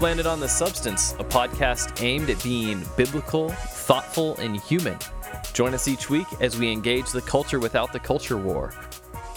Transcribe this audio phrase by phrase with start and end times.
[0.00, 4.96] You've landed on The Substance, a podcast aimed at being biblical, thoughtful, and human.
[5.52, 8.72] Join us each week as we engage the culture without the culture war.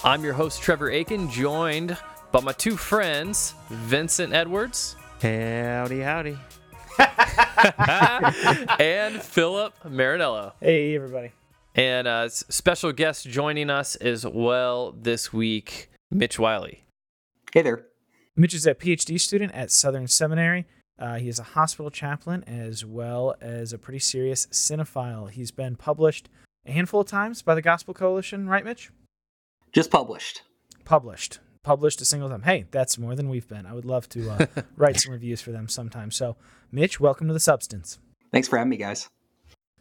[0.06, 1.98] I'm your host, Trevor Aiken, joined
[2.32, 6.38] by my two friends, Vincent Edwards Howdy, howdy.
[8.80, 10.54] and Philip Marinello.
[10.62, 11.34] Hey, everybody.
[11.76, 16.86] And uh, special guest joining us as well this week, Mitch Wiley.
[17.54, 17.88] Hey there.
[18.36, 20.66] Mitch is a PhD student at Southern Seminary.
[20.98, 25.30] Uh, he is a hospital chaplain as well as a pretty serious cinephile.
[25.30, 26.30] He's been published
[26.66, 28.90] a handful of times by the Gospel Coalition, right, Mitch?
[29.72, 30.42] Just published.
[30.84, 31.40] Published.
[31.62, 32.42] Published a single time.
[32.42, 33.68] Hey, that's more than we've been.
[33.68, 34.46] I would love to uh,
[34.78, 36.10] write some reviews for them sometime.
[36.10, 36.36] So,
[36.72, 38.00] Mitch, welcome to the substance.
[38.32, 39.10] Thanks for having me, guys.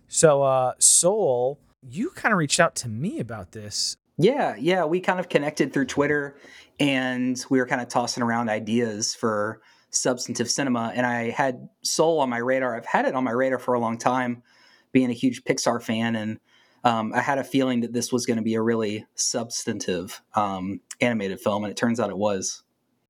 [0.08, 3.96] So, uh, Soul, you kind of reached out to me about this.
[4.18, 4.84] Yeah, yeah.
[4.84, 6.36] We kind of connected through Twitter
[6.78, 9.60] and we were kind of tossing around ideas for
[9.90, 10.92] substantive cinema.
[10.94, 12.76] And I had Soul on my radar.
[12.76, 14.42] I've had it on my radar for a long time,
[14.90, 16.16] being a huge Pixar fan.
[16.16, 16.40] And
[16.84, 20.80] um, I had a feeling that this was going to be a really substantive um,
[21.00, 21.64] animated film.
[21.64, 22.62] And it turns out it was.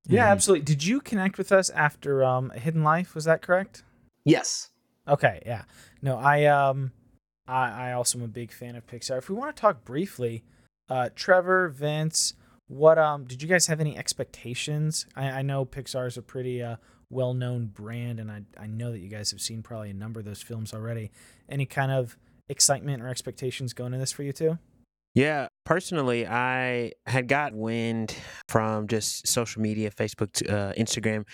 [0.05, 0.31] Yeah, mm-hmm.
[0.33, 0.65] absolutely.
[0.65, 3.15] Did you connect with us after um, Hidden Life?
[3.15, 3.83] Was that correct?
[4.25, 4.69] Yes.
[5.07, 5.41] Okay.
[5.45, 5.63] Yeah.
[6.01, 6.91] No, I um,
[7.47, 9.17] I, I also am a big fan of Pixar.
[9.17, 10.43] If we want to talk briefly,
[10.89, 12.33] uh, Trevor, Vince,
[12.67, 15.05] what um did you guys have any expectations?
[15.15, 16.77] I, I know Pixar is a pretty uh,
[17.09, 20.19] well known brand, and I I know that you guys have seen probably a number
[20.19, 21.11] of those films already.
[21.49, 22.17] Any kind of
[22.49, 24.57] excitement or expectations going into this for you too?
[25.15, 28.15] Yeah, personally, I had got wind
[28.47, 31.25] from just social media, Facebook, uh, Instagram,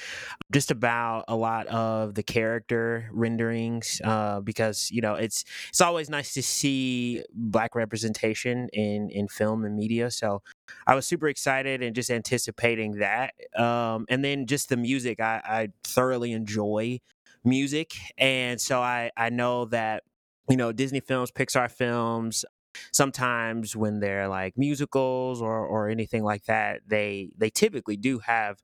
[0.51, 6.09] just about a lot of the character renderings uh, because you know it's it's always
[6.09, 10.11] nice to see black representation in in film and media.
[10.11, 10.41] So
[10.87, 15.21] I was super excited and just anticipating that, um, and then just the music.
[15.21, 16.99] I, I thoroughly enjoy
[17.45, 20.03] music, and so I I know that
[20.49, 22.45] you know Disney films, Pixar films,
[22.91, 28.57] sometimes when they're like musicals or or anything like that they they typically do have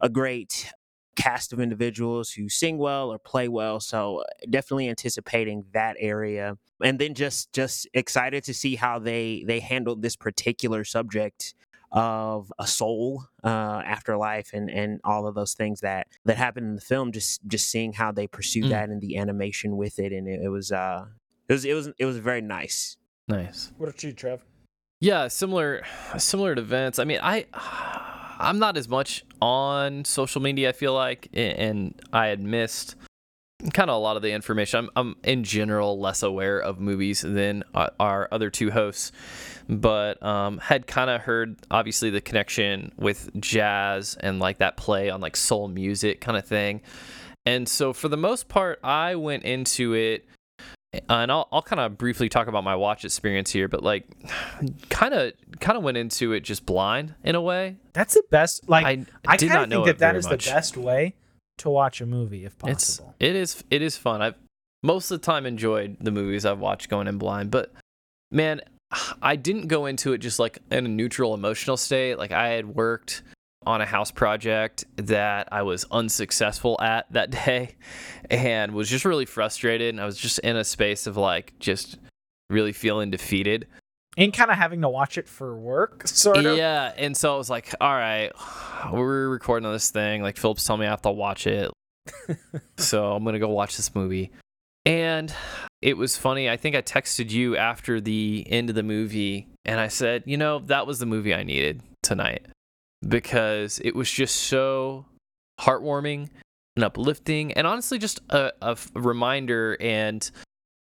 [0.00, 0.70] a great
[1.16, 6.56] cast of individuals who sing well or play well so uh, definitely anticipating that area
[6.82, 11.54] and then just just excited to see how they they handled this particular subject
[11.92, 16.74] of a soul uh, afterlife and and all of those things that that happen in
[16.74, 18.70] the film just just seeing how they pursue mm.
[18.70, 21.04] that and the animation with it and it, it was uh
[21.48, 22.96] it was it was it was very nice
[23.28, 23.72] Nice.
[23.78, 24.44] What about you, Trev?
[25.00, 25.82] Yeah, similar
[26.18, 26.98] similar to Vince.
[26.98, 27.46] I mean, I
[28.38, 30.70] I'm not as much on social media.
[30.70, 32.96] I feel like, and I had missed
[33.72, 34.78] kind of a lot of the information.
[34.78, 39.12] I'm, I'm in general less aware of movies than our other two hosts,
[39.68, 45.10] but um, had kind of heard obviously the connection with jazz and like that play
[45.10, 46.82] on like soul music kind of thing.
[47.46, 50.26] And so for the most part, I went into it
[51.08, 54.06] Uh, and I'll, I'll kind of briefly talk about my watch experience here, but like,
[54.88, 57.76] kind of kind of went into it just blind in a way.
[57.92, 58.68] That's the best.
[58.68, 60.46] Like, I, I did not think that that is much.
[60.46, 61.14] the best way
[61.58, 63.14] to watch a movie if possible.
[63.20, 64.22] It's, it is it is fun.
[64.22, 64.34] I've
[64.82, 67.72] most of the time enjoyed the movies I've watched going in blind, but
[68.30, 68.60] man,
[69.22, 72.18] I didn't go into it just like in a neutral emotional state.
[72.18, 73.22] Like I had worked
[73.66, 77.76] on a house project that I was unsuccessful at that day
[78.30, 79.94] and was just really frustrated.
[79.94, 81.98] And I was just in a space of like just
[82.50, 83.66] really feeling defeated.
[84.16, 86.56] And kind of having to watch it for work, sort of.
[86.56, 86.92] Yeah.
[86.96, 88.30] And so I was like, all right,
[88.92, 90.22] we're recording this thing.
[90.22, 91.72] Like, Philip's told me I have to watch it.
[92.76, 94.30] so I'm going to go watch this movie.
[94.86, 95.34] And
[95.82, 96.48] it was funny.
[96.48, 100.36] I think I texted you after the end of the movie and I said, you
[100.36, 102.46] know, that was the movie I needed tonight
[103.08, 105.06] because it was just so
[105.60, 106.28] heartwarming
[106.76, 110.30] and uplifting and honestly just a, a reminder and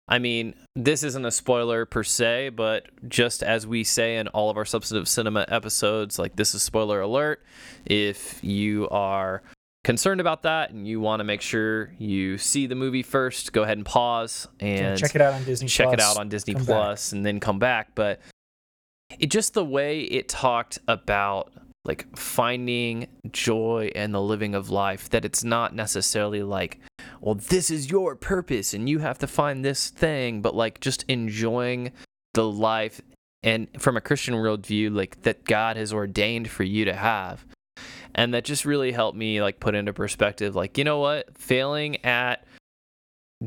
[0.07, 4.49] I mean, this isn't a spoiler per se, but just as we say in all
[4.49, 7.41] of our substantive cinema episodes, like this is spoiler alert.
[7.85, 9.43] If you are
[9.85, 13.63] concerned about that and you want to make sure you see the movie first, go
[13.63, 15.67] ahead and pause and check it out on Disney.
[15.67, 15.73] Plus.
[15.73, 17.95] Check Plus, it out on Disney Plus, and then come back.
[17.95, 18.19] But
[19.19, 21.53] it just the way it talked about
[21.85, 26.79] like finding joy and the living of life that it's not necessarily like
[27.19, 31.03] well this is your purpose and you have to find this thing but like just
[31.07, 31.91] enjoying
[32.33, 33.01] the life
[33.43, 37.45] and from a christian worldview like that god has ordained for you to have.
[38.15, 41.35] And that just really helped me like put into perspective like you know what?
[41.37, 42.45] Failing at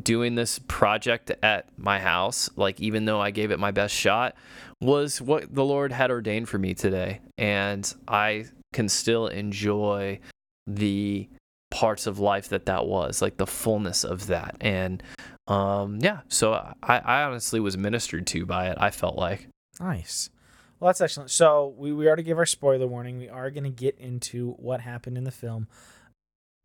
[0.02, 4.34] doing this project at my house like even though i gave it my best shot
[4.81, 7.20] was what the Lord had ordained for me today.
[7.38, 10.20] And I can still enjoy
[10.67, 11.28] the
[11.70, 14.56] parts of life that that was, like the fullness of that.
[14.61, 15.02] And
[15.46, 18.78] um, yeah, so I, I honestly was ministered to by it.
[18.81, 19.49] I felt like.
[19.81, 20.31] Nice.
[20.78, 21.31] Well, that's excellent.
[21.31, 23.19] So we, we already gave our spoiler warning.
[23.19, 25.69] We are going to get into what happened in the film.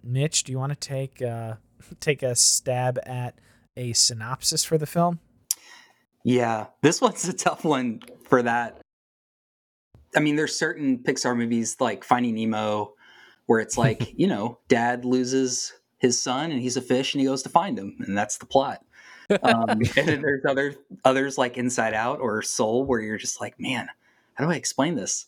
[0.04, 1.56] Mitch, do you want to take uh,
[2.00, 3.36] take a stab at
[3.78, 5.20] a synopsis for the film?
[6.24, 8.82] Yeah, this one's a tough one for that.
[10.16, 12.94] I mean, there's certain Pixar movies like Finding Nemo
[13.46, 17.28] where it's like, you know, dad loses his son and he's a fish and he
[17.28, 18.84] goes to find him, and that's the plot.
[19.44, 20.76] Um, and then there's other
[21.06, 23.88] others like Inside Out or Soul where you're just like, man,
[24.34, 25.28] how do I explain this?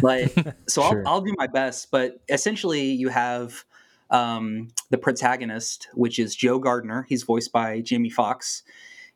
[0.00, 0.34] Like,
[0.66, 1.02] so Sure.
[1.06, 3.64] I'll, I'll do my best, but essentially, you have
[4.10, 7.06] um, the protagonist, which is Joe Gardner.
[7.08, 8.62] He's voiced by Jamie Foxx,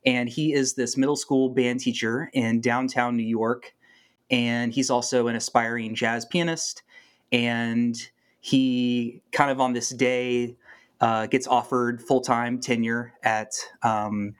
[0.04, 3.74] and he is this middle school band teacher in downtown New York,
[4.30, 6.82] and he's also an aspiring jazz pianist.
[7.30, 7.96] And
[8.40, 10.56] he kind of on this day
[11.00, 14.34] uh, gets offered full time tenure at um,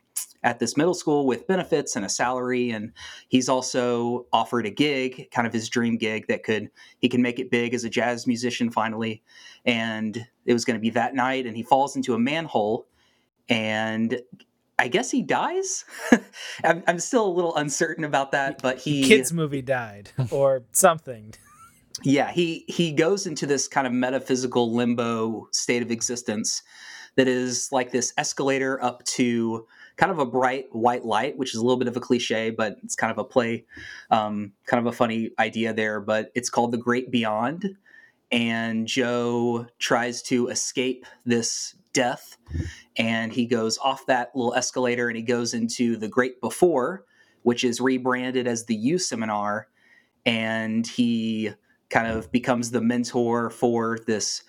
[0.45, 2.93] at this middle school with benefits and a salary, and
[3.29, 7.39] he's also offered a gig, kind of his dream gig that could he can make
[7.39, 9.23] it big as a jazz musician finally.
[9.65, 12.87] And it was going to be that night, and he falls into a manhole,
[13.49, 14.21] and
[14.83, 15.85] I guess he dies.
[16.65, 21.35] I'm, I'm still a little uncertain about that, but he Kids movie died or something.
[22.03, 26.63] yeah he he goes into this kind of metaphysical limbo state of existence
[27.17, 31.61] that is like this escalator up to kind of a bright white light which is
[31.61, 33.65] a little bit of a cliche but it's kind of a play
[34.11, 37.77] um, kind of a funny idea there but it's called the great beyond
[38.31, 42.37] and joe tries to escape this death
[42.97, 47.05] and he goes off that little escalator and he goes into the great before
[47.43, 49.69] which is rebranded as the You seminar
[50.25, 51.53] and he
[51.91, 54.43] kind of becomes the mentor for this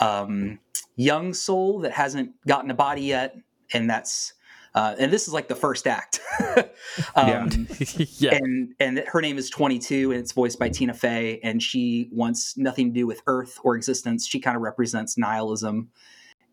[0.00, 0.58] um,
[0.96, 3.36] young soul that hasn't gotten a body yet,
[3.72, 4.34] and that's
[4.74, 6.20] uh, and this is like the first act.
[7.14, 7.66] um,
[8.18, 8.34] yeah.
[8.34, 12.56] And and her name is 22, and it's voiced by Tina Fey, and she wants
[12.56, 14.26] nothing to do with Earth or existence.
[14.26, 15.90] She kind of represents nihilism,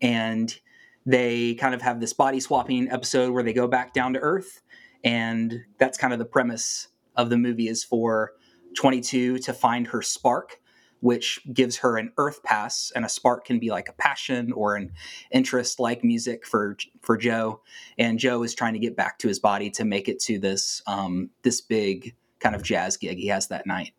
[0.00, 0.58] and
[1.06, 4.62] they kind of have this body swapping episode where they go back down to Earth,
[5.04, 8.32] and that's kind of the premise of the movie is for
[8.76, 10.60] 22 to find her spark
[11.00, 14.74] which gives her an earth pass and a spark can be like a passion or
[14.74, 14.92] an
[15.30, 17.60] interest like music for for joe.
[17.98, 20.82] And joe is trying to get back to his body to make it to this
[20.86, 23.18] um this big kind of jazz gig.
[23.18, 23.92] He has that night.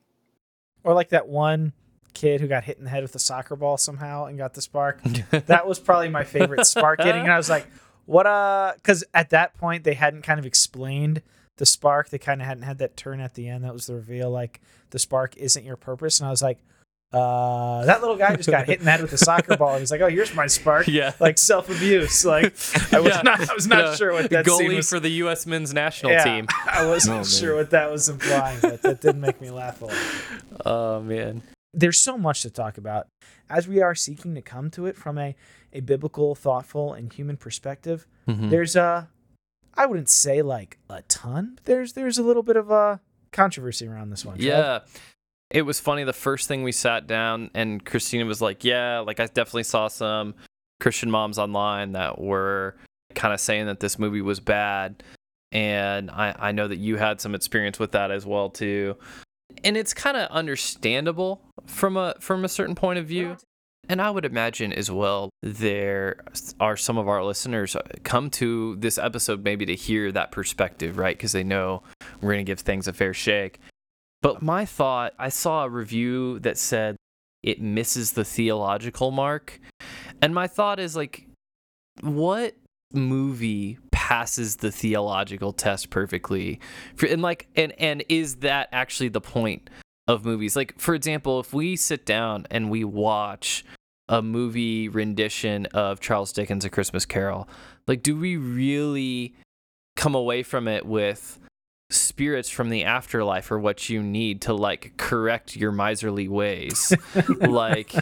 [0.83, 1.73] Or like that one
[2.13, 4.61] kid who got hit in the head with a soccer ball somehow and got the
[4.61, 5.01] spark.
[5.31, 7.23] that was probably my favorite spark getting.
[7.23, 7.67] And I was like,
[8.06, 11.21] what uh because at that point they hadn't kind of explained
[11.57, 12.09] the spark.
[12.09, 13.63] They kind of hadn't had that turn at the end.
[13.63, 14.61] That was the reveal, like
[14.91, 16.19] the spark isn't your purpose.
[16.19, 16.57] And I was like,
[17.11, 19.71] uh that little guy just got hit in the head with a soccer ball.
[19.71, 20.88] And he's like, Oh, here's my spark.
[20.88, 21.13] yeah.
[21.19, 22.23] Like self abuse.
[22.25, 22.45] Like
[22.94, 23.21] I was Yeah.
[23.23, 24.89] not I was not The sure what that scene goalie was.
[24.89, 25.45] for the U.S.
[25.47, 26.47] men's national Yeah, team.
[26.67, 29.85] I wasn't Oh, sure what that was implying, but that did make me laugh a
[29.85, 29.95] lot.
[30.65, 31.41] Oh man.
[31.74, 33.07] There's so much to talk about
[33.50, 35.36] as we are seeking to come to it from a,
[35.74, 38.49] a biblical thoughtful and human perspective Mhm.
[38.49, 39.09] there's a
[39.76, 42.99] i wouldn't say like a ton but there's there's a little bit of a
[43.31, 44.35] controversy around this one.
[44.40, 44.80] Yeah.
[45.52, 49.19] It was funny the first thing we sat down and Christina was like, "Yeah, like
[49.19, 50.33] I definitely saw some
[50.80, 52.76] Christian moms online that were
[53.16, 55.04] kind of saying that this movie was bad."
[55.52, 58.95] And I I know that you had some experience with that as well too.
[59.63, 63.37] And it's kind of understandable from a from a certain point of view.
[63.87, 66.23] And I would imagine as well there
[66.59, 70.99] are some of our listeners uh, come to this episode maybe to hear that perspective,
[70.99, 71.18] right?
[71.18, 71.81] Because they know
[72.21, 73.59] we're going to give things a fair shake.
[74.21, 76.97] But my thought, I saw a review that said
[77.41, 79.59] it misses the theological mark.
[80.21, 81.25] And my thought is like,
[82.01, 82.56] what
[82.93, 86.59] movie passes the theological test perfectly?
[86.95, 89.69] For, and like, and and is that actually the point
[90.07, 90.55] of movies?
[90.55, 93.65] Like, for example, if we sit down and we watch
[94.07, 97.47] a movie rendition of Charles Dickens' A Christmas Carol,
[97.87, 99.35] like, do we really
[99.95, 101.39] come away from it with
[101.89, 106.93] spirits from the afterlife or what you need to like correct your miserly ways
[107.41, 107.93] like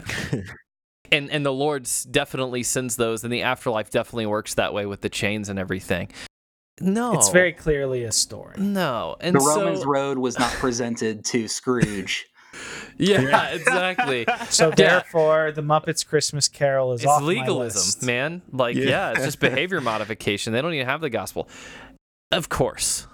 [1.12, 5.02] and and the Lord definitely sends those and the afterlife definitely works that way with
[5.02, 6.10] the chains and everything.
[6.80, 7.14] No.
[7.14, 8.56] It's very clearly a story.
[8.60, 9.16] No.
[9.20, 12.26] And the so, romans road was not presented to scrooge.
[12.98, 14.26] Yeah exactly.
[14.50, 18.04] So therefore the muppets christmas carol is it's off my legalism list.
[18.04, 18.42] man.
[18.52, 18.86] Like Yeah.
[18.86, 19.12] yeah.
[19.12, 20.54] it's just behavior modification.
[20.54, 21.48] They don't even have the gospel.
[22.32, 23.06] Of course.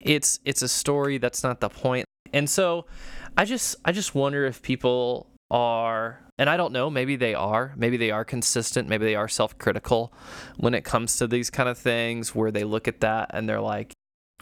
[0.00, 1.82] It's it's a story that's not the point.
[1.82, 2.06] point.
[2.32, 2.86] And so
[3.36, 7.74] i just i just wonder if people are and I don't know, maybe they are.
[7.76, 10.12] Maybe they are consistent, maybe they are self-critical
[10.56, 13.60] when it comes to these kind of things where they look at that and they're
[13.60, 13.92] like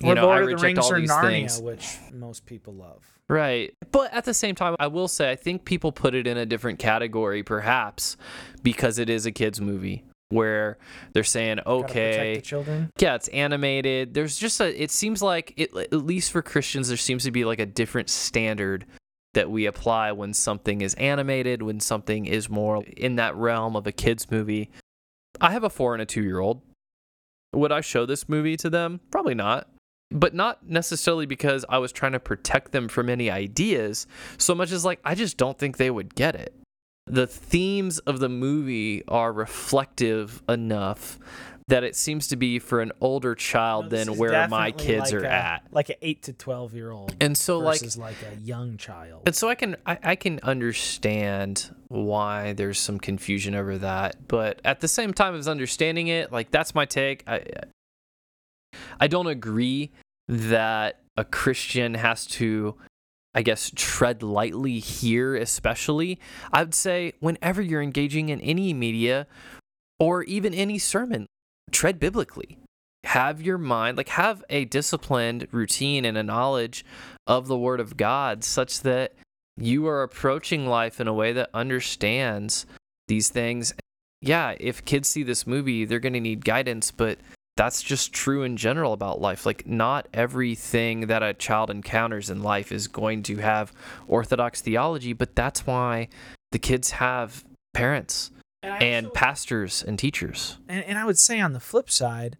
[0.01, 1.63] you or know, I Lord the reject Rings all these Narnia, things.
[1.63, 3.03] which most people love.
[3.29, 3.73] Right.
[3.93, 6.45] But at the same time, I will say I think people put it in a
[6.45, 8.17] different category perhaps
[8.63, 10.77] because it is a kids movie where
[11.13, 12.91] they're saying, "Okay, the children.
[12.99, 16.97] yeah, it's animated." There's just a it seems like it at least for Christians there
[16.99, 18.85] seems to be like a different standard
[19.37, 23.87] that we apply when something is animated, when something is more in that realm of
[23.87, 24.71] a kids movie.
[25.41, 26.61] I have a 4 and a 2 year old.
[27.55, 29.01] Would I show this movie to them?
[29.11, 29.69] Probably not
[30.11, 34.07] but not necessarily because I was trying to protect them from any ideas,
[34.39, 36.55] so much as like I just don't think they would get it.
[37.07, 41.19] The themes of the movie are reflective enough
[41.69, 45.23] that it seems to be for an older child No, than where my kids like
[45.23, 45.63] are a- at.
[45.73, 49.23] Like an eight to twelve year old And so like versus like a young child.
[49.27, 54.61] and so I can I, I can understand why there's some confusion over that, but
[54.65, 57.25] at the same time as understanding it, like that's my take.
[57.27, 57.45] I
[59.01, 59.91] I don't agree
[60.29, 62.77] that a Christian has to
[63.35, 66.21] I guess tread lightly here especially.
[66.53, 69.27] I would say whenever you're engaging in any media
[69.99, 71.27] or even any sermon,
[71.71, 72.59] tread biblically.
[73.05, 76.85] Have your mind, like have a disciplined routine and a knowledge
[77.27, 79.15] of the word of God such that
[79.57, 82.67] you are approaching life in a way that understands
[83.09, 83.73] these things.
[84.21, 87.19] Yeah, if kids see this movie, they're going to need guidance, but
[87.57, 89.47] that's just true in general about life.
[89.47, 93.73] Like, not everything that a child encounters in life is going to have
[94.07, 96.09] orthodox theology, but that's why
[96.53, 98.31] the kids have parents
[98.67, 100.59] And also- pastors and teachers.
[100.69, 102.37] and, and I would say on the flip side,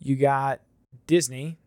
[0.00, 0.60] you got
[1.06, 1.58] Disney,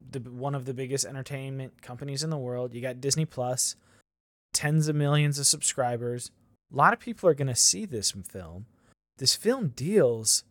[0.00, 2.74] the one of the biggest entertainment companies in the world.
[2.74, 3.76] You got Disney Plus,
[4.52, 6.30] tens of millions of subscribers.
[6.72, 8.66] A lot of people are going to see this film.
[9.18, 10.44] This film deals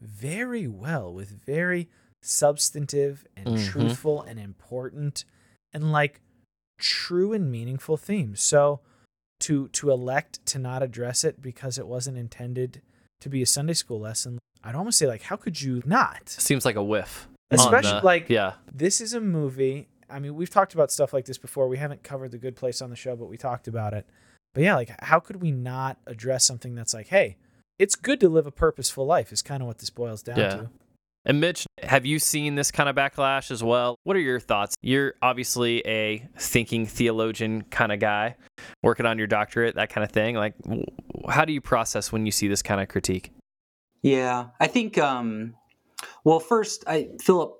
[0.00, 1.88] very well with very
[2.22, 3.66] substantive and Mhm.
[3.70, 5.24] truthful and important
[5.72, 6.20] and like
[6.78, 8.40] true and meaningful themes.
[8.40, 8.80] So
[9.40, 12.82] to to elect to not address it because it wasn't intended
[13.20, 16.28] to be a Sunday school lesson, I'd almost say like how could you not?
[16.28, 17.28] Seems like a whiff.
[17.50, 19.88] Especially the- like yeah, this is a movie.
[20.08, 21.68] I mean, we've talked about stuff like this before.
[21.68, 24.06] We haven't covered the good place on the show, but we talked about it.
[24.54, 27.36] But yeah, like how could we not address something that's like, hey,
[27.78, 30.48] it's good to live a purposeful life is kind of what this boils down Yeah.
[30.50, 30.70] to.
[31.26, 33.96] And Mitch, have you seen this kind of backlash as well?
[34.04, 34.74] What are your thoughts?
[34.80, 38.36] You're obviously a thinking theologian kind of guy,
[38.82, 40.36] working on your doctorate, that kind of thing.
[40.36, 40.54] Like,
[41.28, 43.32] how do you process when you see this kind of critique?
[44.00, 44.96] Yeah, I think.
[44.96, 45.54] Um,
[46.24, 47.52] well, first, I Philip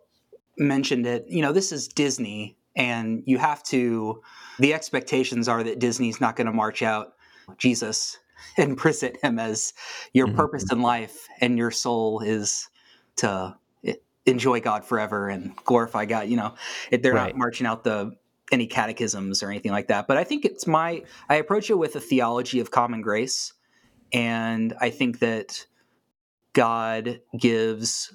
[0.56, 1.26] mentioned it.
[1.28, 4.22] You know, this is Disney, and you have to.
[4.58, 7.12] The expectations are that Disney's not going to march out
[7.58, 8.18] Jesus
[8.56, 9.74] and present him as
[10.14, 10.36] your Mhm.
[10.36, 12.69] purpose in life, and your soul is
[13.20, 13.56] to
[14.26, 16.28] enjoy God forever and glorify God.
[16.28, 16.54] You know,
[16.90, 17.34] if they're Right.
[17.34, 18.12] not marching out the
[18.52, 20.06] any catechisms or anything like that.
[20.08, 21.02] But I think it's my.
[21.28, 23.52] I approach it with a theology of common grace,
[24.12, 25.66] and I think that
[26.52, 28.12] God gives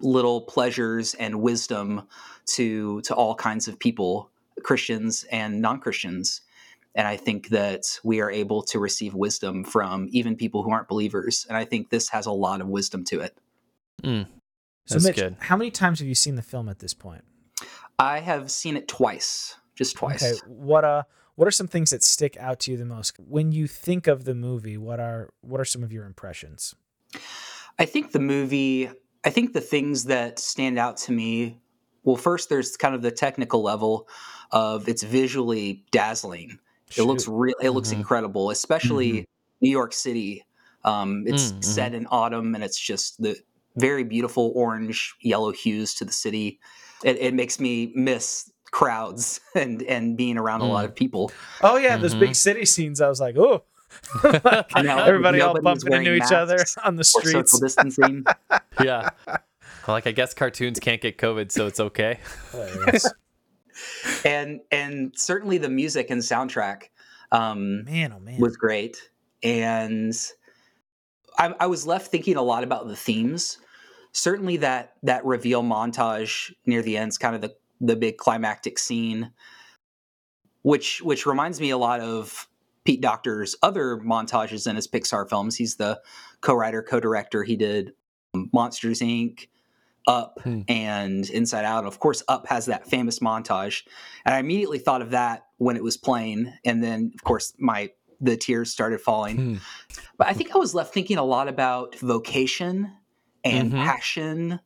[0.00, 2.08] little pleasures and wisdom
[2.46, 4.30] to to all kinds of people,
[4.62, 6.40] Christians and non-Christians.
[6.96, 10.86] And I think that we are able to receive wisdom from even people who aren't
[10.88, 11.44] believers.
[11.48, 13.36] And I think this has a lot of wisdom to it.
[14.04, 14.28] Mm,
[14.86, 15.36] So that's Mitch, good.
[15.40, 17.24] how many times have you seen the film at this point?
[17.98, 20.22] I have seen it twice, just twice.
[20.22, 21.02] Okay, what uh
[21.36, 24.24] what are some things that stick out to you the most when you think of
[24.24, 24.76] the movie?
[24.76, 26.74] What are what are some of your impressions?
[27.78, 28.90] I think the movie,
[29.24, 31.60] I think the things that stand out to me,
[32.04, 34.08] well, first, there's kind of the technical level
[34.52, 36.58] of it's visually dazzling.
[36.96, 37.54] It looks real.
[37.62, 37.98] It looks Mhm.
[37.98, 39.24] incredible, especially
[39.60, 40.44] New York City.
[40.84, 41.64] Um, it's Mm, mhm.
[41.64, 43.36] set in autumn, and it's just the
[43.76, 46.60] very beautiful orange, yellow hues to the city.
[47.04, 50.88] It, it makes me miss crowds and and being around a lot Mm.
[50.88, 51.30] of people.
[51.62, 52.20] Oh yeah, those Mhm.
[52.20, 53.00] big city scenes.
[53.00, 53.64] I was like, oh,
[54.24, 54.64] I
[55.06, 57.60] everybody all nobody bumping into each other on the or social streets.
[57.60, 58.24] distancing.
[58.82, 59.10] yeah.
[59.86, 62.18] Like, I guess cartoons can't get COVID, so it's okay.
[64.24, 66.84] And and certainly the music and soundtrack
[67.32, 68.40] um, man, oh man.
[68.40, 68.96] was great.
[69.42, 70.14] And
[71.38, 73.58] I, I was left thinking a lot about the themes.
[74.14, 78.78] Certainly that that reveal montage near the end is kind of the the big climactic
[78.78, 79.32] scene,
[80.62, 82.48] which which reminds me a lot of
[82.84, 85.56] Pete Docter's other montages in his Pixar films.
[85.56, 86.00] He's the
[86.42, 87.42] co-writer, co-director.
[87.42, 87.92] He did
[88.52, 89.48] Monsters Inc.,
[90.06, 90.60] Up Hmm.
[90.68, 91.84] and Inside Out.
[91.84, 93.82] Of course, Up has that famous montage,
[94.24, 97.90] and I immediately thought of that when it was playing, and then of course my
[98.20, 99.36] the tears started falling.
[99.36, 99.56] Hmm.
[100.18, 102.92] But I think I was left thinking a lot about vocation
[103.44, 103.76] and Mhm.
[103.76, 104.60] passion,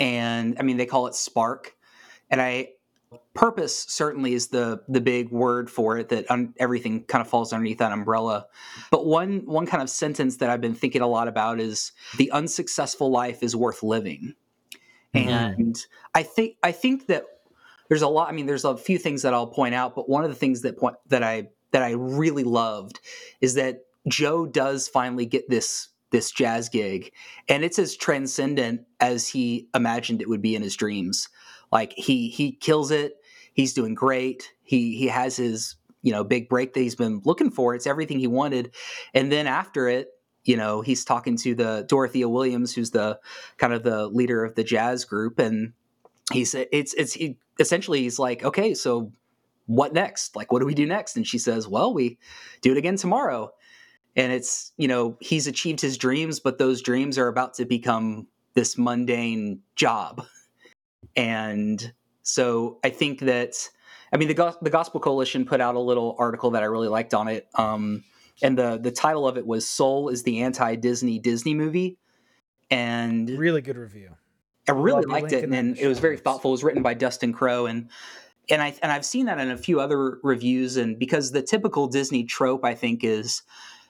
[0.00, 1.76] and I mean they call it spark,
[2.30, 2.70] and I
[3.34, 7.52] purpose certainly is the the big word for it that un, everything kind of falls
[7.52, 8.46] underneath that umbrella
[8.90, 12.30] but one one kind of sentence that i've been thinking a lot about is the
[12.30, 14.34] unsuccessful life is worth living
[15.14, 15.54] Mhm.
[15.56, 17.24] and i think i think that
[17.88, 20.24] there's a lot i mean there's a few things that i'll point out but one
[20.24, 23.00] of the things that point that i that i really loved
[23.40, 27.12] is that joe does finally get this this jazz gig
[27.48, 31.28] and it's as transcendent as he imagined it would be in his dreams.
[31.72, 33.14] Like he he kills it.
[33.54, 34.52] He's doing great.
[34.62, 37.74] He he has his you know big break that he's been looking for.
[37.74, 38.72] It's everything he wanted.
[39.14, 40.08] And then after it
[40.44, 43.16] you know he's talking to the dorothea williams who's the
[43.58, 45.72] kind of the leader of the jazz group and
[46.32, 49.12] he's it's it's he, essentially he's like okay so
[49.66, 50.36] what next?
[50.36, 51.16] Like what do we do next?
[51.16, 52.18] And she says well we
[52.60, 53.52] do it again tomorrow
[54.16, 58.26] and it's you know he's achieved his dreams but those dreams are about to become
[58.54, 60.24] this mundane job
[61.16, 61.92] and
[62.22, 63.68] so i think that
[64.12, 67.14] i mean the, the gospel coalition put out a little article that i really liked
[67.14, 68.04] on it um,
[68.42, 71.98] and the the title of it was soul is the anti-disney disney movie
[72.72, 74.10] and Really good review.
[74.66, 76.50] I really Love liked it, and, the it was very thoughtful.
[76.50, 77.90] It was written by Dustin Crow, and
[78.48, 80.76] and I and I've seen that in a few other reviews.
[80.78, 83.42] And because the typical Disney trope, I think, is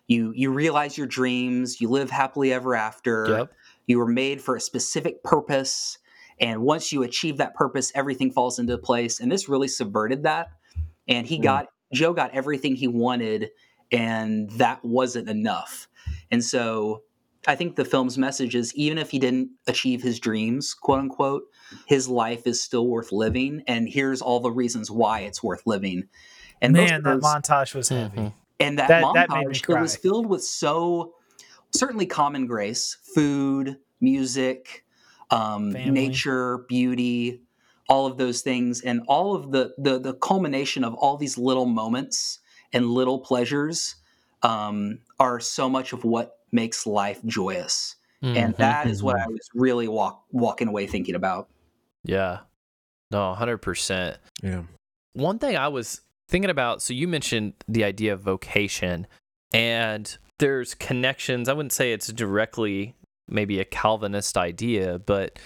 [0.07, 3.27] you you realize your dreams, you live happily ever after.
[3.29, 3.53] Yep.
[3.87, 5.99] You were made for a specific purpose,
[6.41, 9.21] and once you achieve that purpose, everything falls into place.
[9.21, 10.49] And this really subverted that.
[11.09, 11.43] And he Mm.
[11.43, 13.51] got Joe got everything he wanted,
[13.91, 15.89] and that wasn't enough.
[16.31, 17.03] And so
[17.47, 21.43] I think the film's message is even if he didn't achieve his dreams, quote unquote,
[21.87, 23.63] his life is still worth living.
[23.67, 26.05] And here's all the reasons why it's worth living.
[26.61, 28.33] And those Man, that montage was heavy.
[28.63, 31.15] And that, That- montage that made me it was filled with so
[31.71, 34.85] certainly common grace food music
[35.31, 37.41] um, nature beauty
[37.89, 41.67] all of those things and all of the, the the culmination of all these little
[41.67, 42.39] moments
[42.73, 43.97] and little pleasures
[44.43, 48.57] um, are so much of what makes life joyous and Mhm.
[48.59, 51.49] that is what i was really walk, walking away thinking about
[52.05, 52.41] Yeah.
[53.11, 54.17] No, 100%.
[54.43, 54.63] Yeah.
[55.15, 56.01] One thing I was
[56.33, 59.07] thinking about, so you mentioned the idea of vocation,
[59.53, 61.47] and there's connections.
[61.47, 62.95] I wouldn't say it's directly
[63.29, 65.39] maybe a Calvinist idea, but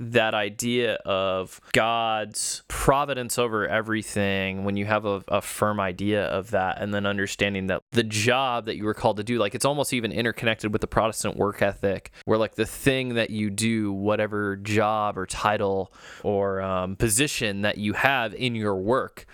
[0.00, 6.52] that idea of God's providence over everything, when you have a, a firm idea of
[6.52, 9.64] that, and then understanding that the job that you were called to do, like it's
[9.64, 13.92] almost even interconnected with the Protestant work ethic, where like the thing that you do,
[13.92, 19.26] whatever job or title or um, position that you have in your work,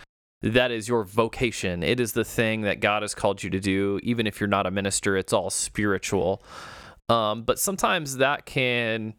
[0.52, 1.82] that is your vocation.
[1.82, 3.98] It is the thing that God has called you to do.
[4.02, 6.42] Even if you're not a minister, it's all spiritual.
[7.08, 9.14] Um, but sometimes that can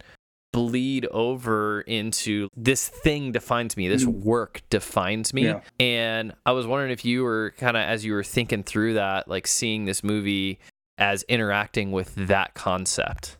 [0.52, 4.22] bleed over into this thing defines me, this Mhm.
[4.24, 5.44] work defines me.
[5.44, 5.60] Yeah.
[5.78, 9.28] And I was wondering if you were kind of, as you were thinking through that,
[9.28, 10.58] like seeing this movie
[10.96, 13.36] as interacting with that concept.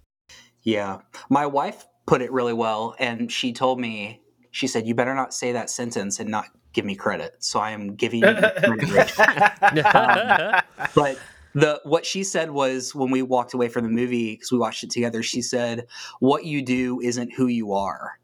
[0.62, 0.98] Yeah.
[1.30, 4.20] My wife put it really well, and she told me,
[4.50, 7.34] she said, You better not say that sentence and not give me credit.
[7.38, 9.18] So I am giving you credit,
[9.94, 10.60] Um,
[10.94, 11.18] But
[11.54, 14.84] the what she said was when we walked away from the movie, because we watched
[14.84, 15.86] it together, she said,
[16.20, 18.18] What you do isn't who you are.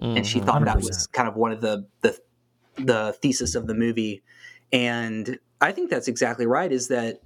[0.00, 0.82] And she thought that 100%.
[0.82, 2.18] was kind of one of the, the
[2.76, 4.20] the thesis of the movie.
[4.72, 7.20] And I think that's exactly right, is that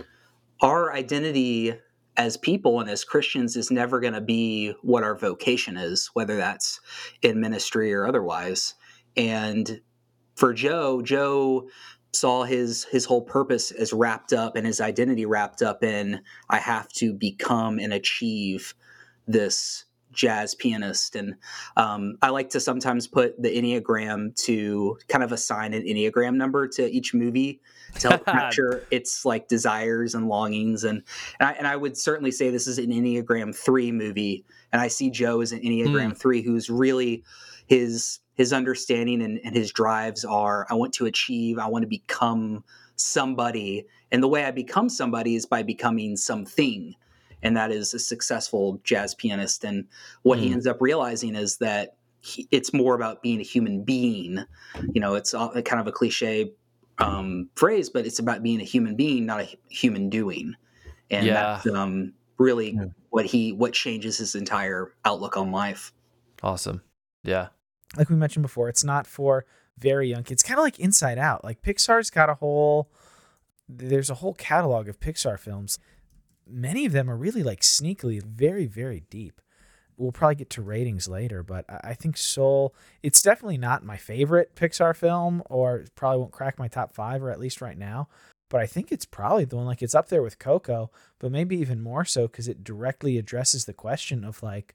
[0.60, 1.74] our identity
[2.18, 6.36] as people and as Christians is never going to be what our vocation is, whether
[6.36, 6.80] that's
[7.22, 8.74] in ministry or otherwise.
[9.16, 9.80] And
[10.36, 11.68] for Joe, Joe
[12.12, 16.58] saw his his whole purpose as wrapped up and his identity wrapped up in I
[16.58, 18.74] have to become and achieve
[19.26, 19.85] this
[20.16, 21.36] jazz pianist and
[21.76, 26.66] um, I like to sometimes put the Enneagram to kind of assign an Enneagram number
[26.68, 27.60] to each movie
[27.98, 30.84] to help capture its like desires and longings.
[30.84, 31.02] And
[31.38, 34.44] and I, and I would certainly say this is an Enneagram three movie.
[34.72, 37.24] And I see Joe as an Enneagram three, who's really
[37.66, 41.88] his his understanding and, and his drives are I want to achieve, I want to
[41.88, 42.64] become
[42.96, 43.86] somebody.
[44.10, 46.94] And the way I become somebody is by becoming something
[47.42, 49.64] and that is a successful jazz pianist.
[49.64, 49.86] And
[50.22, 50.52] what he Mm.
[50.54, 54.38] ends up realizing is that he, it's more about being a human being.
[54.92, 56.52] You know, it's all, kind of a cliche
[56.98, 60.54] um, phrase, but it's about being a human being, not a human doing.
[61.10, 61.34] And Yeah.
[61.62, 62.86] that's um, really Yeah.
[63.10, 65.92] what he what changes his entire outlook on life.
[66.42, 66.82] Awesome.
[67.22, 67.48] Yeah.
[67.96, 69.44] Like we mentioned before, it's not for
[69.78, 70.40] very young kids.
[70.40, 71.44] It's Kind of like Inside Out.
[71.44, 72.90] Like Pixar's got a whole
[73.68, 75.78] there's a whole catalog of Pixar films.
[76.48, 79.40] Many of them are really like sneakily very very deep.
[79.96, 84.54] We'll probably get to ratings later, but I think Soul it's definitely not my favorite
[84.54, 88.08] Pixar film or probably won't crack my top 5 or at least right now.
[88.48, 91.56] But I think it's probably the one like it's up there with Coco, but maybe
[91.56, 94.74] even more so cuz it directly addresses the question of like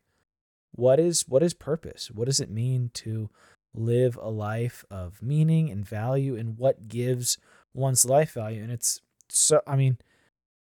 [0.71, 2.09] what is what is purpose?
[2.11, 3.29] What does it mean to
[3.73, 7.37] live a life of meaning and value and what gives
[7.73, 8.61] one's life value?
[8.61, 9.97] And it's so I mean,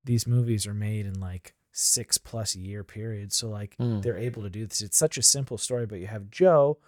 [0.03, 3.35] these movies are made in like six plus year periods.
[3.35, 4.01] So like Mm.
[4.01, 4.81] they're able to do this.
[4.81, 6.79] It's such a simple story, but you have Joe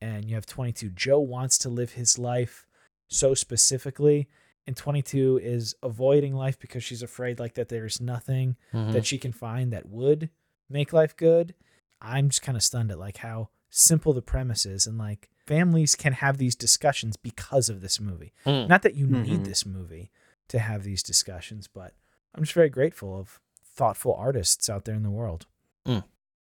[0.00, 0.90] and you have 22.
[0.90, 2.66] Joe wants to live his life
[3.08, 4.28] so specifically.
[4.66, 8.92] And 22 is avoiding life because she's afraid like that there's nothing Mhm.
[8.92, 10.28] that she can find that would
[10.68, 11.54] make life good.
[12.02, 15.94] I'm just kind of stunned at like how simple the premise is and like families
[15.94, 18.34] can have these discussions because of this movie.
[18.44, 18.68] Mm.
[18.68, 19.44] Not that you need Mhm.
[19.46, 20.10] this movie
[20.48, 21.94] to have these discussions, but
[22.38, 23.40] I'm just very grateful of
[23.74, 25.46] thoughtful artists out there in the world.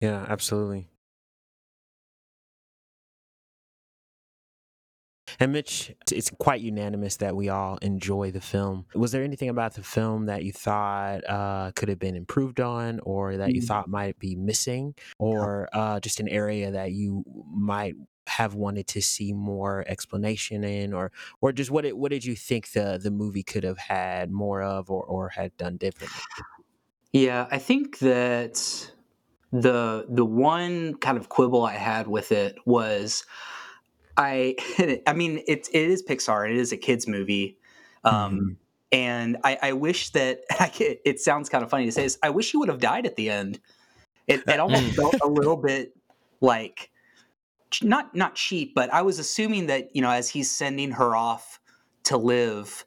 [0.00, 0.88] Yeah, absolutely.
[5.40, 8.86] And Mitch, it's quite unanimous that we all enjoy the film.
[8.94, 13.00] Was there anything about the film that you thought uh, could have been improved on,
[13.00, 13.66] or that you Mm.
[13.66, 17.94] thought might be missing, or uh, just an area that you might
[18.28, 22.36] have wanted to see more explanation in, or or just what it, what did you
[22.36, 26.24] think the the movie could have had more of, or or had done differently?
[27.12, 28.90] Yeah, I think that
[29.52, 33.24] the the one kind of quibble I had with it was
[34.16, 34.56] I
[35.08, 37.58] I mean it it is Pixar, it is a kids movie.
[38.04, 38.56] Um Mhm.
[38.92, 42.18] and I, I wish that I ca- it sounds kind of funny to say this.
[42.22, 43.60] I wish he would have died at the end.
[44.28, 45.94] It, it almost felt a little bit
[46.40, 46.90] like
[47.82, 51.60] not not cheap, but I was assuming that you know as he's sending her off
[52.04, 52.84] to live,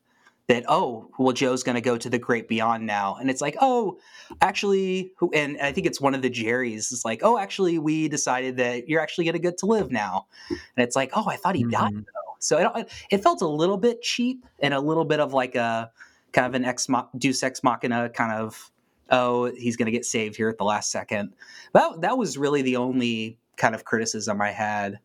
[0.48, 3.58] that oh well Joe's going to go to the great beyond now, and it's like
[3.62, 3.98] oh
[4.42, 6.92] actually, and I think it's one of the Jerry's.
[6.92, 10.28] It's like oh actually we decided that you're actually going to get to live now,
[10.50, 12.06] and it's like oh I thought he died Mhm.
[12.06, 12.36] though.
[12.40, 15.92] So it, it felt a little bit cheap and a little bit of like a
[16.34, 18.72] kind of an ex Deus ex machina kind of
[19.10, 21.34] oh he's going to get saved here at the last second.
[21.74, 25.00] That that was really the only kind of criticism I had.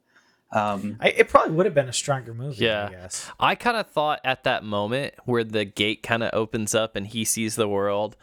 [0.53, 2.87] Um, I, it probably would have been a stronger movie, Yeah.
[2.87, 3.31] I guess.
[3.41, 7.07] I kind of thought at that moment where the gate kind of opens up and
[7.07, 8.17] he sees the world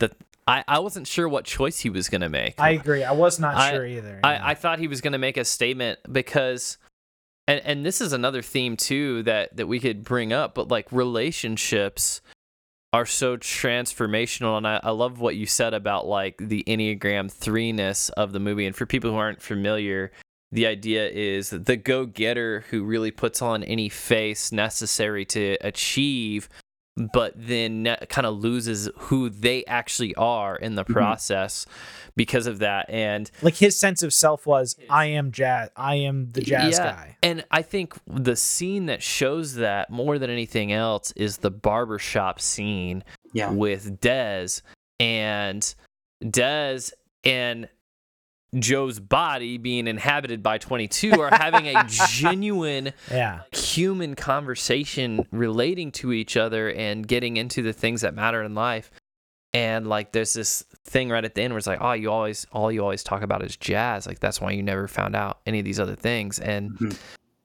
[0.00, 0.12] that
[0.48, 2.58] I, I wasn't sure what choice he was going to make.
[2.60, 3.04] I agree.
[3.04, 4.20] I was not I- sure either.
[4.22, 4.28] yeah.
[4.28, 6.76] I, I thought he was going to make a statement because,
[7.46, 10.90] and, and this is another theme too that, that we could bring up, but like
[10.90, 12.20] relationships
[12.96, 14.56] are so transformational.
[14.56, 18.64] And I, I love what you said about like the Enneagram threeness of the movie.
[18.64, 20.12] And for people who aren't familiar,
[20.50, 26.48] the idea is the go getter who really puts on any face necessary to achieve,
[27.12, 30.92] but then kind of loses who they actually are in the Mhm.
[30.92, 31.66] process
[32.16, 32.86] because of that.
[32.88, 35.68] And like his sense of self was, I am jazz.
[35.76, 36.92] I am the jazz Yeah.
[36.92, 37.16] guy.
[37.22, 42.40] And I think the scene that shows that more than anything else is the barbershop
[42.40, 43.04] scene
[43.34, 44.62] yeah, with Dez
[44.98, 45.74] and
[46.24, 46.92] Dez
[47.24, 47.68] and
[48.58, 53.40] Joe's body being inhabited by 22 are having a genuine Yeah.
[53.52, 58.90] human conversation relating to each other and getting into the things that matter in life.
[59.52, 62.46] And like there's this thing right at the end where it's like, oh, you always
[62.52, 64.06] all you always talk about is jazz.
[64.06, 66.38] Like that's why you never found out any of these other things.
[66.38, 66.98] And Mhm.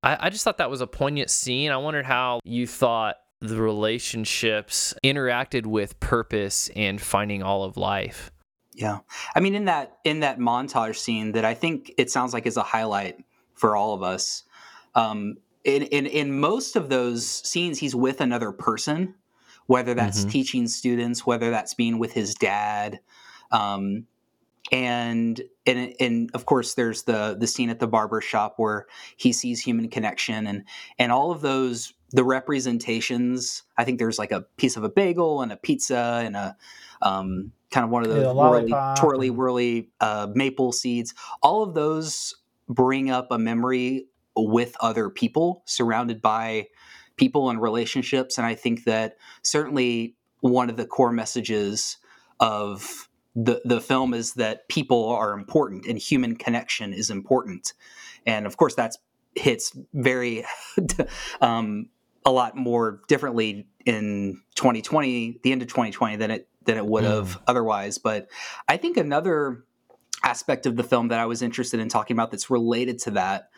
[0.04, 1.72] I, I just thought that was a poignant scene.
[1.72, 8.32] I wondered how you thought the relationships interacted with purpose and finding all of life.
[8.74, 9.00] Yeah.
[9.36, 12.58] I mean, in that in that montage scene that I think it sounds like is
[12.58, 13.18] a highlight
[13.54, 14.44] for all of us.
[14.96, 19.16] Um, in in in most of those scenes, he's with another person,
[19.68, 20.32] whether that's Mhm.
[20.32, 23.00] teaching students, whether that's being with his dad.
[23.52, 24.08] Um,
[24.72, 28.86] and and and of course there's the the scene at the barber shop where
[29.18, 30.64] he sees human connection and
[30.98, 35.42] and all of those the representations i think there's like a piece of a bagel
[35.42, 36.56] and a pizza and a
[37.02, 41.14] um, kind of one of Yeah, those the whirly, twirly, whirly uh, maple seeds.
[41.42, 42.36] All of those
[42.70, 46.68] bring up a memory with other people surrounded by
[47.18, 51.98] people and relationships and i think that certainly one of the core messages
[52.40, 57.74] of the the film is that people are important and human connection is important.
[58.26, 58.98] And of course that's
[59.36, 60.44] hits very
[61.42, 61.88] um,
[62.26, 67.04] a lot more differently in 2020 the end of 2020 than it than it would
[67.04, 67.10] mm.
[67.10, 67.98] have otherwise.
[67.98, 68.30] But
[68.68, 69.64] i think another
[70.24, 73.50] aspect of the film that I was interested in talking about that's related to that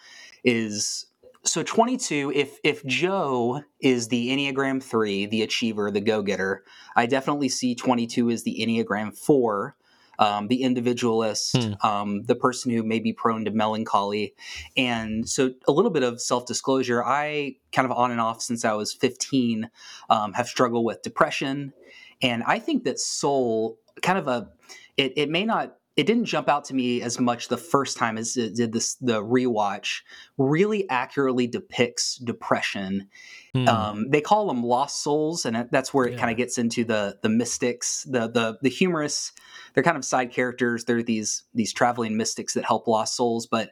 [0.43, 1.07] is
[1.45, 6.63] so 22 if if joe is the enneagram 3 the achiever the go-getter
[6.95, 9.75] i definitely see 22 as the enneagram 4
[10.19, 11.73] um, the individualist Hmm.
[11.87, 14.33] um, the person who may be prone to melancholy
[14.77, 18.73] and so a little bit of self-disclosure i kind of on and off since i
[18.73, 19.69] was 15
[20.09, 21.73] um, have struggled with depression
[22.21, 24.49] and i think that soul kind of a
[24.97, 28.17] it, it may not it didn't jump out to me as much the first time
[28.17, 30.01] as it did this the rewatch
[30.37, 33.07] really accurately depicts depression
[33.55, 33.67] Hmm.
[33.67, 36.17] um, they call them lost souls and that's where it Yeah.
[36.21, 39.31] kind of gets into the the mystics the the the humorous
[39.73, 43.69] they're kind of side characters they're these these traveling mystics that help lost souls but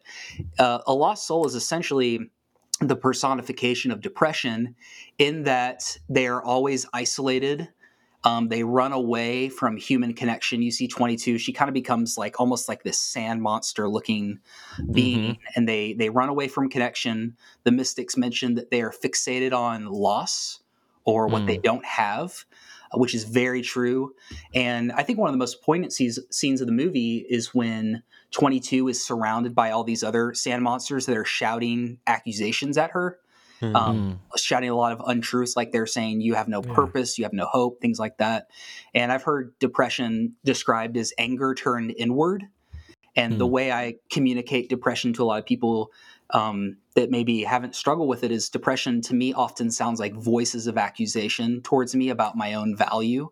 [0.60, 2.29] uh, a lost soul is essentially
[2.79, 4.75] the personification of depression
[5.17, 7.67] in that they are always isolated
[8.23, 10.62] um, they run away from human connection.
[10.62, 14.39] You see 22, she kind of becomes like almost like this sand monster looking
[14.91, 17.36] being, and they they run away from connection.
[17.63, 20.60] The mystics mention that they are fixated on loss
[21.03, 22.45] or what they don't have,
[22.91, 24.13] uh, which is very true.
[24.53, 28.03] And I think one of the most poignant scenes, scenes of the movie is when
[28.31, 33.17] 22 is surrounded by all these other sand monsters that are shouting accusations at her
[33.62, 33.76] Mhm.
[33.76, 36.76] um, shouting a lot of untruths, like they're saying you have no Yeah.
[36.76, 38.47] purpose, you have no hope, things like that.
[38.93, 42.45] And I've heard depression described as anger turned inward.
[43.15, 43.47] And the Hmm.
[43.47, 45.91] way I communicate depression to a lot of people
[46.32, 50.67] um, that maybe haven't struggled with it is depression to me often sounds like voices
[50.67, 53.30] of accusation towards me about my own value.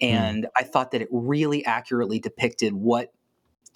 [0.00, 3.12] And I thought that it really accurately depicted what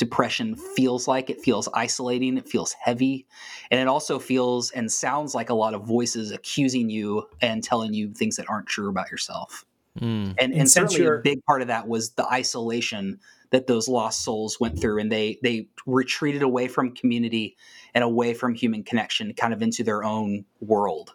[0.00, 1.30] depression feels like.
[1.30, 3.26] It feels isolating, it feels heavy,
[3.70, 7.94] and it also feels and sounds like a lot of voices accusing you and telling
[7.94, 9.64] you things that aren't true about yourself.
[9.98, 10.04] Hmm.
[10.04, 13.66] And, And and since certainly a you're- big part of that was the isolation that
[13.66, 17.56] those lost souls went through, and they they retreated away from community
[17.94, 21.12] and away from human connection, kind of into their own world.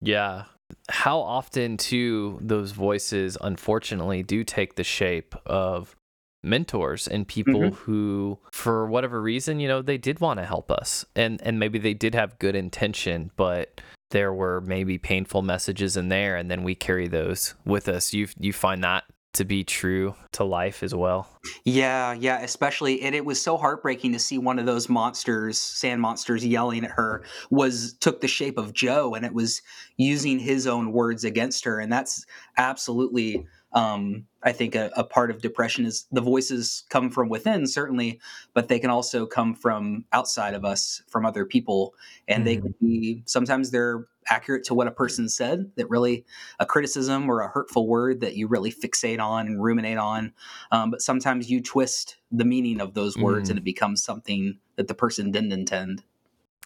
[0.00, 0.44] Yeah.
[0.88, 5.94] How often, too, those voices unfortunately do take the shape of
[6.42, 7.74] mentors and people Mhm.
[7.74, 11.04] who, for whatever reason, you know, they did want to help us.
[11.14, 16.08] And, and maybe they did have good intention, but there were maybe painful messages in
[16.08, 16.36] there.
[16.36, 18.12] And then we carry those with us.
[18.12, 21.26] You, you find that to be true to life as well.
[21.64, 26.02] Yeah, yeah, especially and it was so heartbreaking to see one of those monsters, sand
[26.02, 29.62] monsters yelling at her was took the shape of Joe and it was
[29.96, 32.26] using his own words against her and that's
[32.58, 37.66] absolutely um I think a, a part of depression is the voices come from within
[37.66, 38.20] certainly,
[38.54, 41.94] but they can also come from outside of us from other people
[42.26, 46.24] and they can be sometimes they're accurate to what a person said that really
[46.60, 50.32] a criticism or a hurtful word that you really fixate on and ruminate on
[50.70, 53.50] um, but sometimes you twist the meaning of those words Mm.
[53.50, 56.02] and it becomes something that the person didn't intend.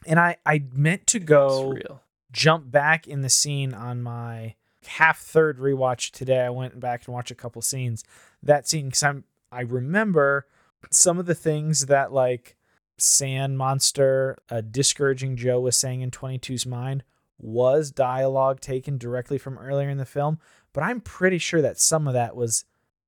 [0.06, 1.74] And I I meant to go
[2.32, 4.54] jump back in the scene on my
[4.86, 6.40] half third rewatch today.
[6.40, 8.04] I went back and watched a couple scenes.
[8.42, 10.46] That scene because I'm I remember
[10.90, 12.56] some of the things that like
[12.98, 17.04] Sand Monster, uh, discouraging Joe was saying in 22's mind
[17.38, 20.38] was dialogue taken directly from earlier in the film,
[20.72, 22.64] but I'm pretty sure that some of that was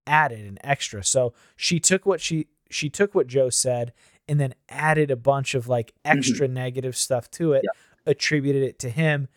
[0.07, 1.03] added and extra.
[1.03, 3.93] So she took what she she took what Joe said
[4.29, 7.65] and then added a bunch of like extra negative stuff to it,
[8.07, 9.29] attributed it to him,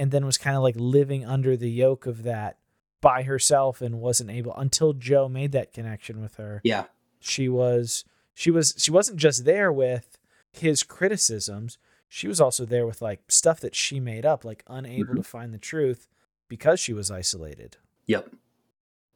[0.00, 2.56] and then was kind of like living under the yoke of that
[3.02, 6.62] by herself and wasn't able until Joe made that connection with her.
[6.64, 6.84] Yeah.
[7.20, 10.18] She was she was she wasn't just there with
[10.52, 11.76] his criticisms,
[12.08, 15.52] she was also there with like stuff that she made up, like unable to find
[15.52, 16.08] the truth
[16.48, 17.76] because she was isolated.
[18.06, 18.30] Yep.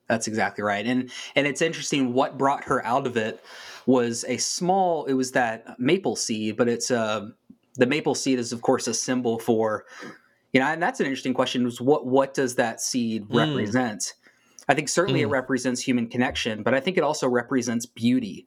[0.06, 0.84] That's exactly right.
[0.84, 3.42] And and it's interesting what brought her out of it
[3.86, 7.30] was a small it was that maple seed, but it's uh
[7.76, 9.86] the maple seed is of course a symbol for
[10.54, 13.36] you know, and that's an interesting question was what what does that seed Mm.
[13.36, 14.14] represent?
[14.68, 15.32] I think certainly it Mm.
[15.32, 18.46] represents human connection, but I think it also represents beauty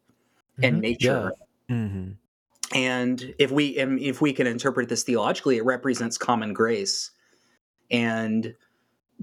[0.63, 0.81] and Mhm.
[0.81, 1.31] nature.
[1.69, 2.15] Mhm.
[2.73, 7.11] and if we and if we can interpret this theologically it represents common grace
[7.91, 8.53] and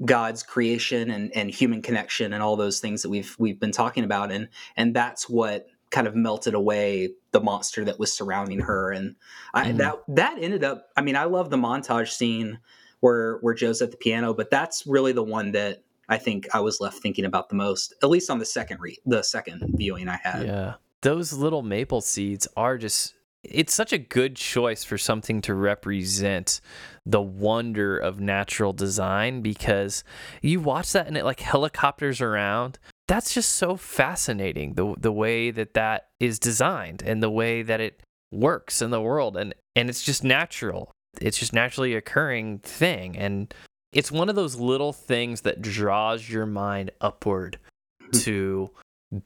[0.06, 4.02] god's creation and and human connection and all those things that we've we've been talking
[4.02, 8.90] about and and that's what kind of melted away the monster that was surrounding her
[8.90, 9.14] and
[9.54, 9.76] I, Mhm.
[9.78, 12.58] that that ended up i mean i love the montage scene
[13.00, 16.58] where where joe's at the piano but that's really the one that i think i
[16.58, 20.08] was left thinking about the most at least on the second re- the second viewing
[20.08, 20.74] i had Yeah.
[21.02, 26.62] Those little maple seeds are just it's such a good choice for something to represent
[27.04, 30.02] the wonder of natural design because
[30.40, 35.50] you watch that and it like helicopters around that's just so fascinating the the way
[35.50, 39.88] that that is designed and the way that it works in the world and and
[39.88, 40.90] it's just natural
[41.20, 43.54] it's just naturally occurring thing and
[43.92, 47.58] it's one of those little things that draws your mind upward
[48.00, 48.10] hmm.
[48.10, 48.70] to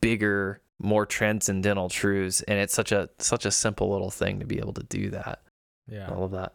[0.00, 4.58] bigger more transcendental truths and it's such a such a simple little thing to be
[4.58, 5.40] able to do that
[5.88, 6.08] Yeah.
[6.08, 6.54] all of that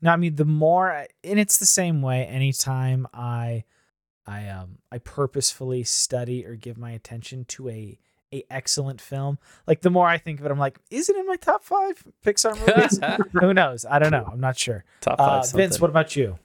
[0.00, 2.24] No, I mean the more, I, and it's the same way.
[2.24, 3.64] Anytime I,
[4.28, 7.98] I um, I purposefully study or give my attention to a
[8.32, 11.26] a excellent film, like the more I think of it, I'm like, is it in
[11.26, 13.00] my top five Pixar movies?
[13.40, 13.86] Who knows?
[13.86, 14.28] I don't know.
[14.30, 14.84] I'm not sure.
[15.00, 15.80] top five Uh, Vince, something.
[15.80, 16.38] what about you?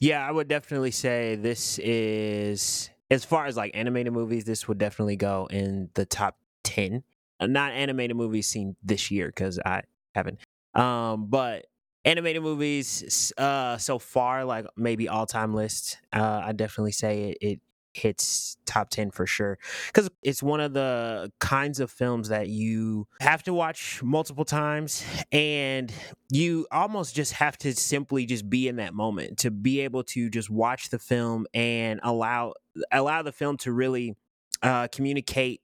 [0.00, 4.78] Yeah, I would definitely say this is as far as like animated movies, this would
[4.78, 7.04] definitely go in the top ten.
[7.38, 9.82] Uh, Not animated movies seen this year because I
[10.16, 10.40] haven't.
[10.74, 11.66] Um, but
[12.04, 15.98] animated movies uh so far, like maybe all time list.
[16.12, 17.60] Uh, I definitely say it, it
[17.94, 23.06] hits top 10 for sure because it's one of the kinds of films that you
[23.20, 25.92] have to watch multiple times and
[26.30, 30.30] you almost just have to simply just be in that moment to be able to
[30.30, 32.54] just watch the film and allow
[32.90, 34.16] allow the film to really
[34.62, 35.60] uh, communicate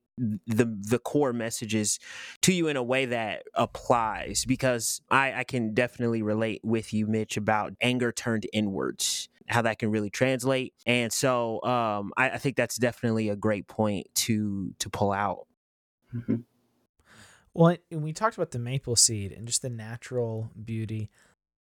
[0.46, 1.98] the the core messages
[2.42, 7.07] to you in a way that applies because I, I can definitely relate with you
[7.07, 12.38] Mitch about anger turned inwards how that can really translate and so um, I, I
[12.38, 15.46] think that's definitely a great point to to pull out
[16.12, 16.44] Mhm.
[17.54, 21.11] Well, and we talked about the maple seed and just the natural beauty.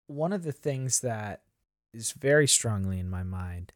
[0.07, 1.44] One of the things that
[1.92, 3.72] is very strongly in my mind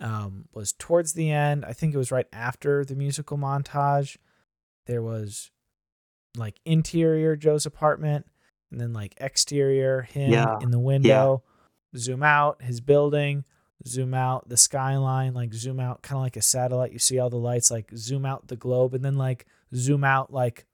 [0.00, 1.64] um, was towards the end.
[1.64, 4.16] I think it was right after the musical montage.
[4.86, 5.50] There was
[6.36, 8.26] like interior Joe's apartment,
[8.70, 10.58] and then like exterior him Yeah.
[10.60, 11.42] in the window.
[11.96, 13.44] Zoom out his building.
[13.86, 15.34] Zoom out the skyline.
[15.34, 16.92] Like zoom out, kind of like a satellite.
[16.92, 17.70] You see all the lights.
[17.70, 20.66] Like zoom out the globe, and then like zoom out like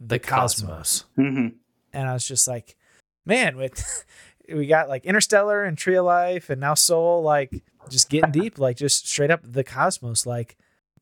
[0.00, 0.68] the, The cosmos.
[0.68, 1.04] cosmos.
[1.18, 1.54] Mhm.
[1.92, 2.76] And I was just like,
[3.24, 4.04] man, with
[4.52, 8.58] we got like Interstellar and Tree of Life and now Soul, like just getting deep,
[8.58, 10.26] like just straight up the cosmos.
[10.26, 10.56] Like,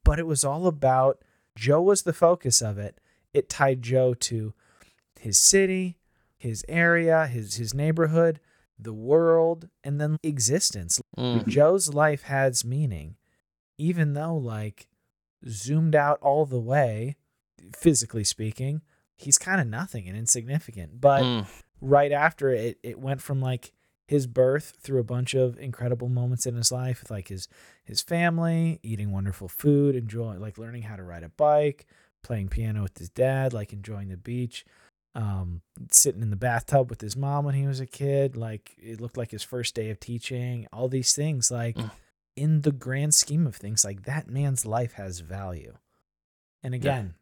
[0.05, 1.19] but it was all about
[1.57, 3.01] Joe was the focus of it.
[3.33, 4.55] It tied Joe to
[5.19, 5.99] his city,
[6.37, 8.41] his area, his his neighborhood,
[8.79, 11.01] the world, and then existence.
[11.17, 11.47] Mm.
[11.47, 13.17] Joe's life has meaning,
[13.79, 14.89] even though, like,
[15.49, 17.17] zoomed out all the way,
[17.77, 18.83] physically speaking,
[19.17, 21.01] he's kind of nothing and insignificant.
[21.01, 21.47] But Mm.
[21.85, 23.73] Right after it, it went from like
[24.07, 27.49] his birth through a bunch of incredible moments in his life with like his
[27.85, 31.87] his family, eating wonderful food, enjoying like learning how to ride a bike,
[32.23, 34.65] playing piano with his dad, like enjoying the beach,
[35.15, 39.01] um, sitting in the bathtub with his mom when he was a kid, like it
[39.01, 41.91] looked like his first day of teaching, all these things, like Mm.
[42.37, 45.77] in the grand scheme of things, like that man's life has value.
[46.63, 47.15] And again,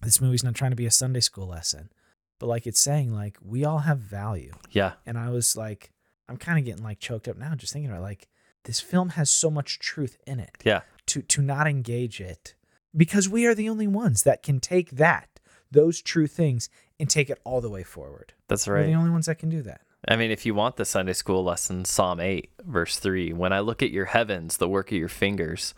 [0.00, 1.90] this movie's not trying to be a Sunday school lesson,
[2.38, 4.52] but like it's saying, like, we all have value.
[4.70, 5.92] yeah And I was like,
[6.28, 8.04] I'm kind of getting like choked up now just thinking about it.
[8.04, 8.28] like
[8.64, 10.50] this film has so much truth in it.
[10.64, 10.82] Yeah.
[11.08, 12.54] To to not engage it
[12.96, 15.28] because we are the only ones that can take that
[15.70, 16.68] those true things
[16.98, 18.32] and take it all the way forward.
[18.48, 18.80] that's right.
[18.82, 19.80] We're the only ones that can do that.
[20.06, 23.60] I mean, if you want the Sunday school lesson, Psalm 8, verse 3 When I
[23.60, 25.74] look at your heavens, the work of your fingers,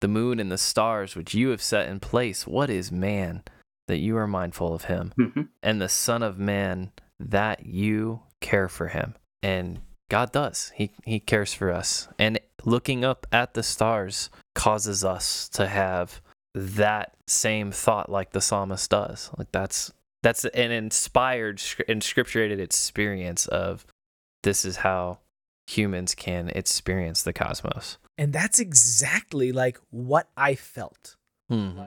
[0.00, 3.42] the moon and the stars which you have set in place, what is man
[3.88, 5.12] that you are mindful of him?
[5.18, 5.48] Mhm.
[5.62, 9.16] And the Son of Man that you care for him.
[9.42, 10.72] And God does.
[10.74, 12.08] He, he cares for us.
[12.18, 16.22] And looking up at the stars causes us to have
[16.54, 19.30] that same thought like the psalmist does.
[19.36, 23.86] Like that's that's an inspired scr- inscripturated experience of
[24.42, 25.18] this is how
[25.68, 27.98] humans can experience the cosmos.
[28.16, 31.16] And that's exactly like what I felt.
[31.48, 31.82] Hmm.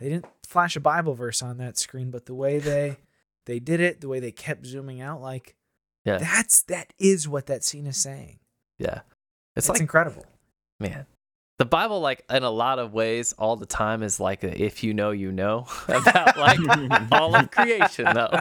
[0.00, 2.96] They didn't flash a Bible verse on that screen, but the way they
[3.46, 5.54] they did it, the way they kept zooming out, like
[6.04, 6.18] Yeah.
[6.18, 8.38] that's that is what that scene is saying.
[8.78, 9.00] Yeah.
[9.56, 10.24] It's It's like incredible.
[10.78, 11.06] man.
[11.58, 14.82] The Bible, like in a lot of ways, all the time is like a if
[14.82, 16.58] you know, you know about like
[17.12, 18.40] all of creation, though.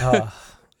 [0.00, 0.30] Uh,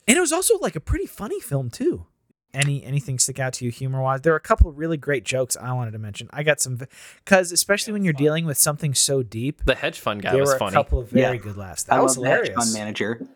[0.08, 2.06] and it was also like a pretty funny film too.
[2.54, 4.20] Any anything stick out to you humor wise?
[4.20, 6.28] There are a couple of really great jokes I wanted to mention.
[6.32, 6.78] I got some
[7.24, 10.50] because especially when you're dealing with something so deep, the hedge fund guy there was
[10.50, 10.72] were a funny.
[10.74, 11.42] couple of very Yeah.
[11.42, 11.86] good laughs.
[11.88, 12.56] I That was love that hilarious.
[12.56, 13.26] fund manager.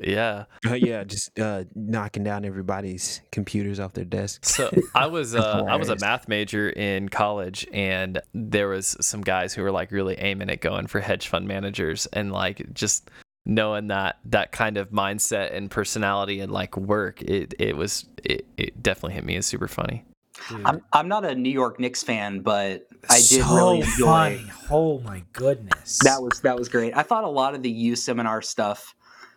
[0.00, 0.44] Yeah.
[0.64, 4.54] Uh, yeah, just uh, knocking down everybody's computers off their desks.
[4.54, 9.22] So I was uh, I was a math major in college, and there was some
[9.22, 13.10] guys who were like really aiming at going for hedge fund managers, and like just
[13.46, 18.46] knowing that that kind of mindset and personality and like work, it it was it,
[18.56, 20.04] it definitely hit me as super funny.
[20.48, 20.64] Dude.
[20.64, 24.04] I'm, I'm not a New York Knicks fan, but I did so really enjoy.
[24.04, 24.44] funny.
[24.70, 25.98] Oh my goodness.
[26.04, 26.96] That was that was great.
[26.96, 28.94] I thought a lot of the youth seminar stuff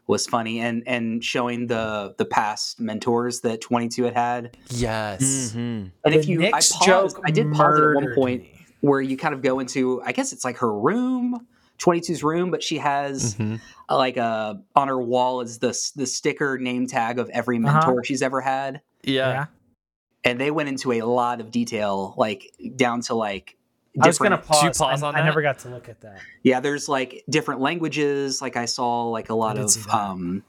[0.07, 4.57] was funny, and and showing the the past mentors that 22 had had.
[4.69, 5.53] Yes.
[5.55, 5.91] Mhm.
[6.03, 8.65] And the if you, Knicks I paused, joke I did pause at one point me.
[8.81, 11.47] where you kind of go into, I guess it's like her room,
[11.83, 13.59] 22's room, but she has Mhm.
[13.89, 17.73] uh, like a on her wall is the the sticker name tag of every Uh-huh.
[17.73, 19.29] mentor she's ever had, Yeah.
[19.31, 19.45] Yeah.
[20.23, 23.57] and they went into a lot of detail, like down to like.
[24.01, 24.77] I was gonna different- you pause.
[24.77, 25.25] pause I, on I that?
[25.25, 26.19] never got to look at that.
[26.43, 28.41] Yeah, there's like different languages.
[28.41, 30.43] Like I saw like a lot of um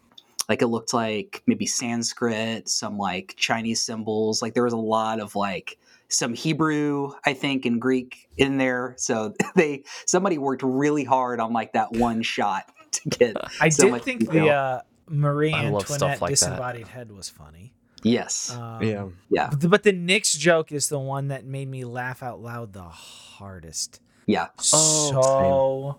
[0.49, 4.43] like it looked like maybe Sanskrit, some like Chinese symbols.
[4.43, 5.77] Like there was a lot of like
[6.13, 8.95] some Hebrew, I think, and Greek in there.
[8.99, 13.85] So they somebody worked really hard on like that one shot to get I so
[13.85, 14.45] did much think detail.
[14.45, 16.29] the uh, Marie I Antoinette like that.
[16.31, 17.75] disembodied head was funny.
[18.03, 18.51] Yes.
[18.51, 19.09] Um, Yeah.
[19.31, 19.49] Yeah.
[19.51, 22.73] But the, but the Knicks joke is the one that made me laugh out loud
[22.73, 24.01] the hardest.
[24.27, 24.49] Yeah.
[24.73, 25.97] Oh,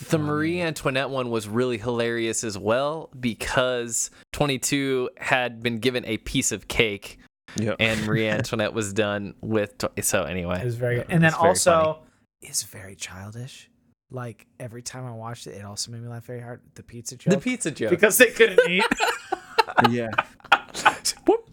[0.00, 0.18] so The.
[0.18, 6.52] Marie Antoinette one was really hilarious as well because 22 had been given a piece
[6.52, 7.18] of cake
[7.56, 7.76] Yep.
[7.80, 9.76] and Marie Antoinette was done with.
[9.78, 11.06] tw- So anyway, It was very good.
[11.08, 11.98] And then very also, funny.
[12.42, 13.68] it's very childish.
[14.10, 16.60] Like every time I watched it, it also made me laugh very hard.
[16.74, 17.32] The pizza joke.
[17.34, 17.90] the pizza joke.
[17.90, 18.84] because they couldn't eat.
[19.90, 20.10] yeah.
[21.26, 21.50] Whoop.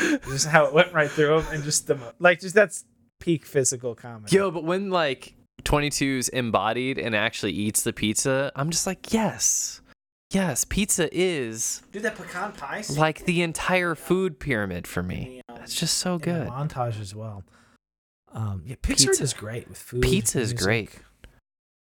[0.26, 2.84] just how it went right through them, and just the like, just that's
[3.20, 4.36] peak physical comedy.
[4.36, 5.34] Yo, but when like
[5.64, 9.80] 22's embodied and actually eats the pizza, I'm just like, yes,
[10.30, 12.80] yes, pizza is dude, that pecan pie.
[12.82, 15.42] scene like the entire food pyramid for me.
[15.62, 16.48] It's just so in the good.
[16.48, 17.44] montage as well.
[18.32, 20.02] Um, yeah, Pixar Pizza- is great with food.
[20.02, 20.64] Pizza is music.
[20.64, 20.90] great.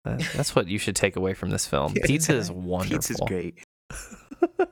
[0.04, 1.94] That- That's what you should take away from this film.
[2.04, 2.96] Pizza is wonderful.
[2.98, 3.58] Pizza's great.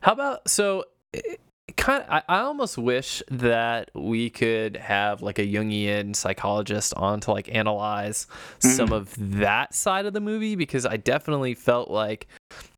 [0.00, 0.84] How about so?
[1.12, 1.40] It,
[1.76, 7.20] kind of, I, I almost wish that we could have like a Jungian psychologist on
[7.20, 8.26] to like analyze
[8.58, 12.26] some of that side of the movie because I definitely felt like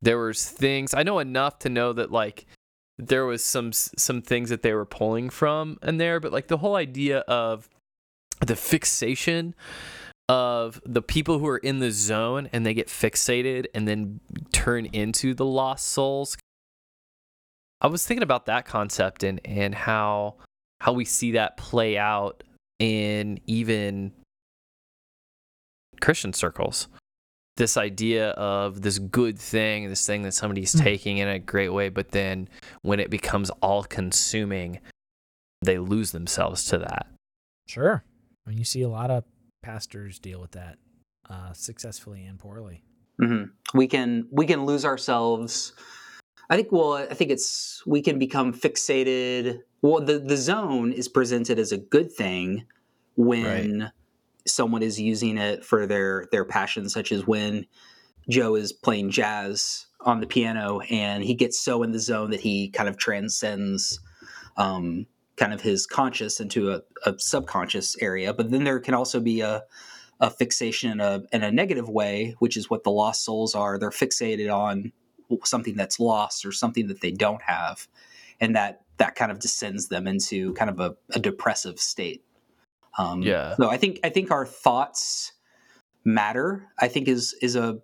[0.02, 2.46] there was things I know enough to know that like
[2.98, 6.58] there was some some things that they were pulling from in there, but like the
[6.58, 7.68] whole idea of
[8.40, 9.54] the fixation
[10.28, 14.20] of the people who are in the zone and they get fixated and then
[14.52, 16.36] turn into the lost souls.
[17.80, 20.36] I was thinking about that concept and and how
[20.80, 22.42] how we see that play out
[22.78, 24.12] in even
[26.00, 26.88] Christian circles.
[27.56, 30.80] This idea of this good thing, this thing that somebody's Hmm.
[30.80, 32.48] taking in a great way, but then
[32.82, 34.80] when it becomes all consuming,
[35.62, 37.06] they lose themselves to that.
[37.66, 38.04] Sure.
[38.46, 39.24] I mean, you see a lot of
[39.62, 40.78] pastors deal with that
[41.30, 42.82] uh, successfully and poorly.
[43.18, 45.72] hmm We can we can lose ourselves.
[46.50, 46.70] I think.
[46.72, 49.60] Well, I think it's we can become fixated.
[49.80, 52.66] Well, the the zone is presented as a good thing
[53.16, 53.90] when
[54.46, 57.66] someone is using it for their their passion, such as when
[58.28, 62.40] Joe is playing jazz on the piano and he gets so in the zone that
[62.40, 64.00] he kind of transcends
[64.56, 68.32] um, kind of his conscious into a, a subconscious area.
[68.32, 69.64] But then there can also be a
[70.20, 73.78] a fixation in a, in a negative way, which is what the lost souls are.
[73.78, 74.92] They're fixated on
[75.44, 77.88] something that's lost or something that they don't have,
[78.40, 82.23] and that that kind of descends them into kind of a, a depressive state.
[82.98, 83.56] Um, Yeah.
[83.56, 85.32] So I think I think our thoughts
[86.04, 86.68] matter.
[86.78, 87.78] I think is is a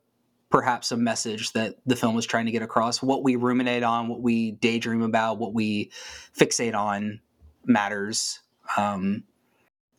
[0.50, 3.02] perhaps a message that the film is trying to get across.
[3.02, 5.90] What we ruminate on, what we daydream about, what we
[6.36, 7.20] fixate on
[7.64, 8.40] matters.
[8.76, 9.24] Um,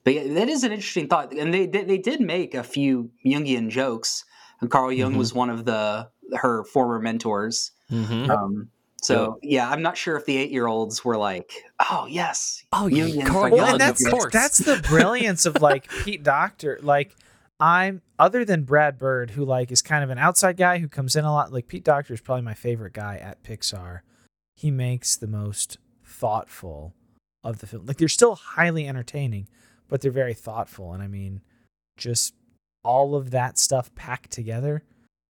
[0.03, 3.11] but yeah, that is an interesting thought, and they they, they did make a few
[3.25, 4.25] Jungian jokes.
[4.59, 5.17] And Carl Jung Mhm.
[5.17, 7.71] was one of the her former mentors.
[7.91, 8.29] Mm-hmm.
[8.29, 8.69] Um,
[9.01, 11.51] so yeah, I'm not sure if the eight year olds were like,
[11.89, 13.51] "Oh yes, Oh, yeah, Jungian Carl.
[13.51, 14.31] Well, and that's course.
[14.31, 16.79] that's the brilliance of like Pete Docter.
[16.81, 17.15] Like
[17.59, 21.15] I'm other than Brad Bird, who like is kind of an outside guy who comes
[21.15, 21.51] in a lot.
[21.51, 24.01] Like Pete Docter is probably my favorite guy at Pixar.
[24.55, 26.93] He makes the most thoughtful
[27.43, 27.85] of the film.
[27.85, 29.47] Like they're still highly entertaining,
[29.87, 30.93] but they're very thoughtful.
[30.93, 31.41] And I mean,
[31.97, 32.33] just
[32.83, 34.83] all of that stuff packed together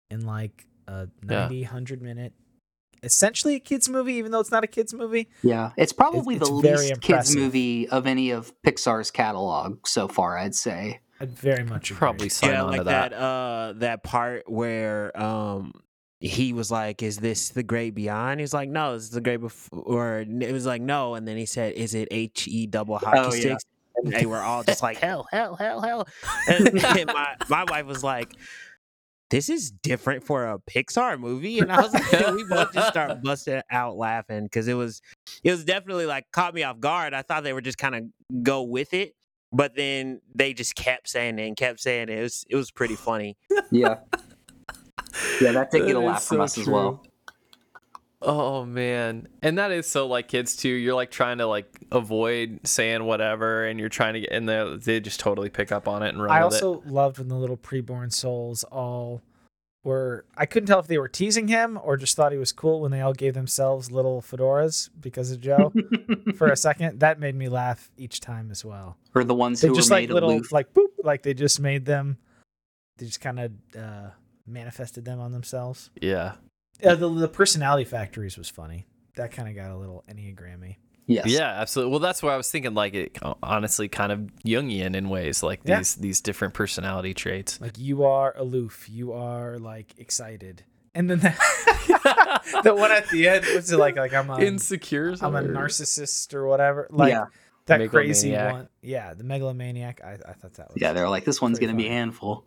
[0.09, 2.33] in like a 90, 100 minute,
[3.03, 5.29] essentially a kids movie, even though it's not a kids movie.
[5.43, 10.07] Yeah, it's probably it's the very least kids movie of any of Pixar's catalog so
[10.07, 10.37] far.
[10.37, 11.01] I'd say.
[11.21, 11.97] I'd very much agree.
[11.97, 13.11] Probably sign yeah, on like to that.
[13.11, 13.17] that.
[13.17, 15.73] uh that part where um
[16.21, 19.37] he was like, "Is this the great beyond?" He's like, "No, this is the great
[19.41, 22.97] before." Or it was like, "No," and then he said, "Is it H E double
[22.97, 23.39] hockey Oh, yeah.
[23.41, 26.07] sticks?" And they were all just like, "Hell, hell, hell, hell!"
[26.47, 28.33] And, and my my wife was like,
[29.29, 31.59] this is different for a Pixar movie.
[31.59, 35.01] And I was like, we both just start busting out laughing because it was,
[35.43, 37.13] it was definitely like caught me off guard.
[37.13, 39.13] I thought they were just kind of go with it,
[39.51, 42.19] but then they just kept saying it and kept saying it.
[42.19, 43.37] It was, it was pretty funny.
[43.71, 43.97] Yeah.
[45.41, 47.03] Yeah, that did get a That is laugh from so us as well.
[48.21, 49.27] Oh man.
[49.41, 50.69] And that is so like kids too.
[50.69, 54.75] You're like trying to like avoid saying whatever and you're trying to get and they
[54.77, 57.35] they just totally pick up on it and run I with also loved when the
[57.35, 59.21] little preborn souls all
[59.85, 60.25] were.
[60.35, 62.91] I couldn't tell if they were teasing him or just thought he was cool when
[62.91, 65.71] they all gave themselves little fedoras because of Joe
[66.35, 66.99] for a second.
[66.99, 68.97] That made me laugh each time as well.
[69.15, 70.51] or the ones They who just were like made little aloof.
[70.51, 72.17] like boop, like they just made them.
[72.97, 74.09] They just kind of uh,
[74.45, 75.89] manifested them on themselves.
[76.01, 76.33] Yeah.
[76.83, 78.85] Uh, the the personality factories was funny.
[79.15, 80.77] That kind of got a little enneagrammy.
[81.07, 81.25] Yes.
[81.27, 81.89] Yeah, absolutely.
[81.89, 85.61] Well, that's where I was thinking like it honestly kind of Jungian in ways like
[85.65, 85.79] Yeah.
[85.79, 87.59] these these different personality traits.
[87.59, 90.63] Like you are aloof, you are like excited,
[90.93, 95.15] and then the, the one at the end was it like like I'm a Insecure.
[95.19, 96.87] I'm a narcissist or whatever.
[96.91, 97.25] Like yeah.
[97.65, 98.69] that crazy one.
[98.83, 100.01] Yeah, the megalomaniac.
[100.03, 102.45] I, I thought that was Yeah, they're like, this one's going to be a handful.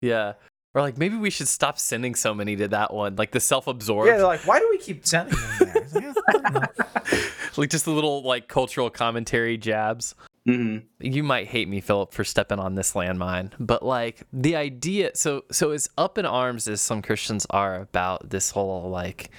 [0.00, 0.34] Yeah.
[0.74, 4.08] Or like maybe we should stop sending so many to that one, like the self-absorbed,
[4.08, 5.88] Yeah, they're like, why do we keep sending them there?
[5.92, 7.20] Like, "Yeah, I don't know."
[7.56, 10.14] like just the little like cultural commentary jabs.
[10.46, 15.10] hmm you might hate me philip for stepping on this landmine but like the idea
[15.14, 19.30] so so as up in arms as some christians are about this whole like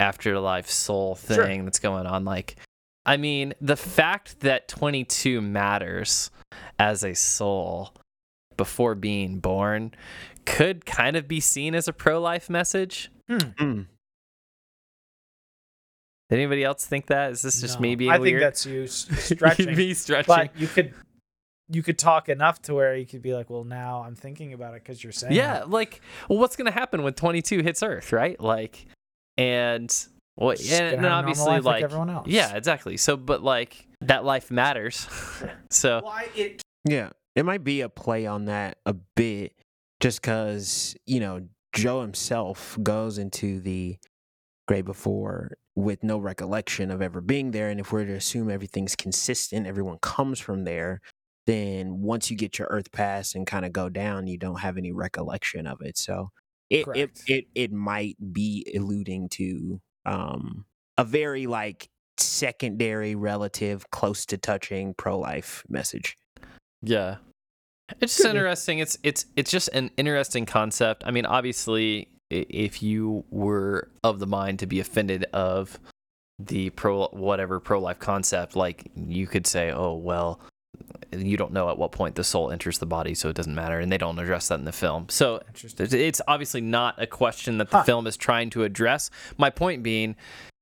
[0.00, 1.64] afterlife soul thing Sure.
[1.64, 2.56] that's going on like
[3.06, 6.30] i mean the fact that 22 matters
[6.78, 7.94] as a soul
[8.58, 9.92] before being born
[10.44, 13.86] could kind of be seen as a pro-life message Mm.
[16.30, 18.86] anybody else think that is this just No, me being I weird think that's you
[18.86, 19.74] stretching.
[19.74, 20.92] me stretching but you could
[21.70, 24.72] you could talk enough to where you could be like, well, now I'm thinking about
[24.74, 25.34] it because you're saying.
[25.34, 25.68] Yeah, it.
[25.68, 28.40] like, well, what's gonna happen when 22 hits Earth, right?
[28.40, 28.86] Like,
[29.36, 29.94] and
[30.38, 32.26] well, Just and, gonna and have obviously, like like, everyone else.
[32.26, 32.96] yeah, exactly.
[32.96, 35.06] So, but like, that life matters.
[35.70, 39.52] so, Why it Yeah, it might be a play on that a bit,
[40.00, 43.96] just because you know Joe himself goes into the
[44.66, 48.96] grave before with no recollection of ever being there, and if we're to assume everything's
[48.96, 51.00] consistent, everyone comes from there.
[51.46, 54.76] Then once you get your Earth pass and kind of go down, you don't have
[54.76, 55.96] any recollection of it.
[55.96, 56.30] So
[56.70, 60.66] it it it, it might be alluding to um
[60.96, 66.16] a very like secondary relative close to touching pro life message.
[66.82, 67.18] yeah,
[68.00, 68.78] it's just interesting.
[68.78, 71.02] It's it's it's just an interesting concept.
[71.06, 75.78] I mean, obviously, if you were of the mind to be offended of
[76.38, 80.40] the pro whatever pro life concept, like you could say, oh well.
[81.10, 83.80] You don't know at what point the soul enters the body, so it doesn't matter,
[83.80, 85.06] and they don't address that in the film.
[85.08, 85.36] So?
[85.54, 87.82] It's- It's obviously not a question that the Huh.
[87.84, 89.10] film is trying to address.
[89.38, 90.14] My point being,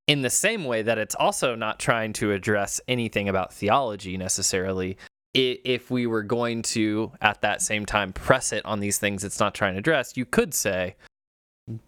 [0.07, 4.97] in the same way that it's also not trying to address anything about theology necessarily.
[5.37, 9.25] I- If we were going to, at that same time, press it on these things
[9.25, 10.97] it's not trying to address, you could say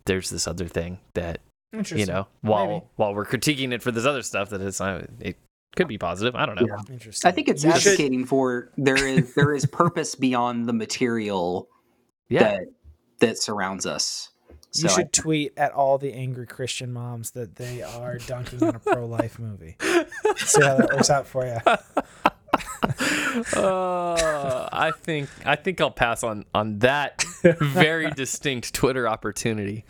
[0.07, 1.41] there's this other thing that
[1.95, 2.85] you know while Maybe.
[2.97, 5.37] while we're critiquing it for this other stuff that it's uh, it
[5.77, 6.35] could be positive.
[6.35, 6.67] I don't know.
[6.67, 6.93] Yeah.
[6.93, 7.29] Interesting.
[7.29, 11.69] I think it's You should- advocating for there is there is purpose beyond the material
[12.29, 12.63] Yeah, that
[13.21, 14.31] that surrounds us.
[14.71, 18.63] So You I- should tweet at all the angry Christian moms that they are dunking
[18.63, 19.77] on a pro-life movie.
[20.37, 21.59] See how that works out for you.
[23.57, 27.25] Uh, I think I think I'll pass on on that
[27.61, 29.85] very distinct Twitter opportunity.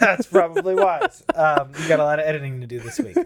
[0.00, 1.22] That's probably wise.
[1.34, 3.16] Um, you got a lot of editing to do this week.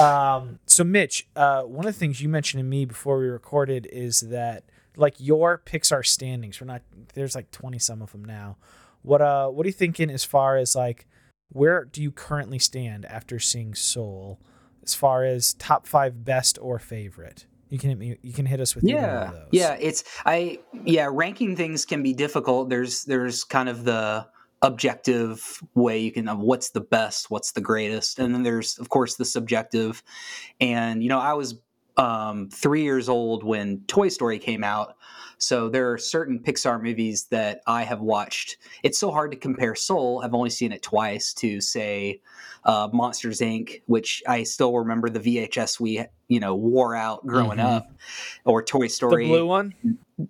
[0.00, 3.86] Um, so, Mitch, uh, one of the things you mentioned to me before we recorded
[3.92, 4.64] is that
[4.96, 6.60] like your Pixar standings.
[6.60, 6.82] We're not
[7.14, 8.56] there's like twenty some of them now.
[9.02, 11.06] What uh, what are you thinking as far as like
[11.50, 14.40] where do you currently stand after seeing Soul,
[14.82, 17.46] as far as top five best or favorite?
[17.68, 18.16] You can hit me.
[18.22, 19.48] You can hit us with yeah of those.
[19.52, 24.26] yeah it's i yeah ranking things can be difficult there's there's kind of the
[24.62, 28.88] objective way you can of what's the best what's the greatest and then there's of
[28.88, 30.02] course the subjective
[30.60, 31.60] and you know i was
[31.98, 34.95] um, three years old when toy story came out
[35.38, 39.74] so there are certain pixar movies that i have watched it's so hard to compare
[39.74, 42.20] soul i've only seen it twice to say
[42.64, 47.58] uh, monsters inc which i still remember the vhs we you know wore out growing
[47.58, 47.76] Mhm.
[47.76, 47.92] up
[48.44, 49.74] or toy Story, The blue one.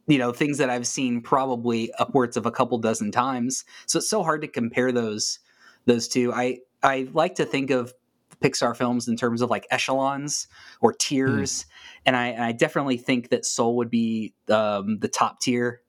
[0.07, 4.11] you know things that i've seen probably upwards of a couple dozen times so it's
[4.11, 5.39] so hard to compare those
[5.87, 7.95] those two i i like to think of
[8.43, 10.47] pixar films in terms of like echelons
[10.81, 11.67] or tiers
[12.05, 15.81] and i i definitely think that soul would be um, the top tier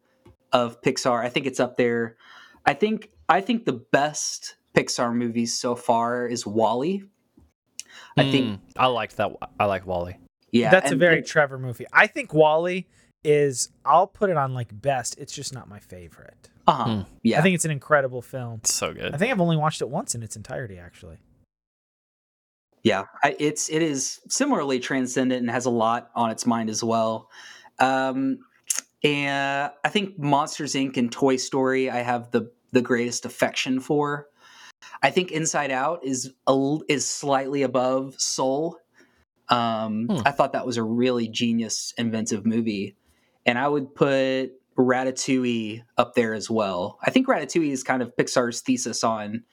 [0.53, 2.15] of pixar i think it's up there
[2.65, 7.03] i think I think the best Pixar movies so far is WALL-E.
[8.15, 9.31] I think Mm, I liked that.
[9.59, 10.15] I like WALL-E.
[10.51, 11.85] yeah, That's a very and- Trevor movie.
[11.91, 12.87] I think WALL-E
[13.25, 13.67] is.
[13.83, 15.17] I'll put it on like best.
[15.19, 16.49] It's just not my favorite.
[16.67, 16.85] uh-huh.
[16.85, 17.01] Hmm.
[17.21, 17.39] yeah.
[17.39, 18.59] I think it's an incredible film.
[18.63, 19.13] It's so good.
[19.13, 21.17] I think I've only watched it once in its entirety, actually.
[22.87, 26.81] Yeah, I, it's it is similarly transcendent and has a lot on its mind as
[26.81, 27.29] well.
[27.79, 28.39] Um,
[29.03, 30.95] and I think Monsters Inc.
[30.95, 34.27] and Toy Story I have the the greatest affection for.
[35.03, 38.77] I think Inside Out is a, is slightly above Soul.
[39.49, 40.21] Um, Hmm.
[40.25, 42.95] I thought that was a really genius, inventive movie,
[43.45, 46.99] and I would put Ratatouille up there as well.
[47.03, 49.43] I think Ratatouille is kind of Pixar's thesis on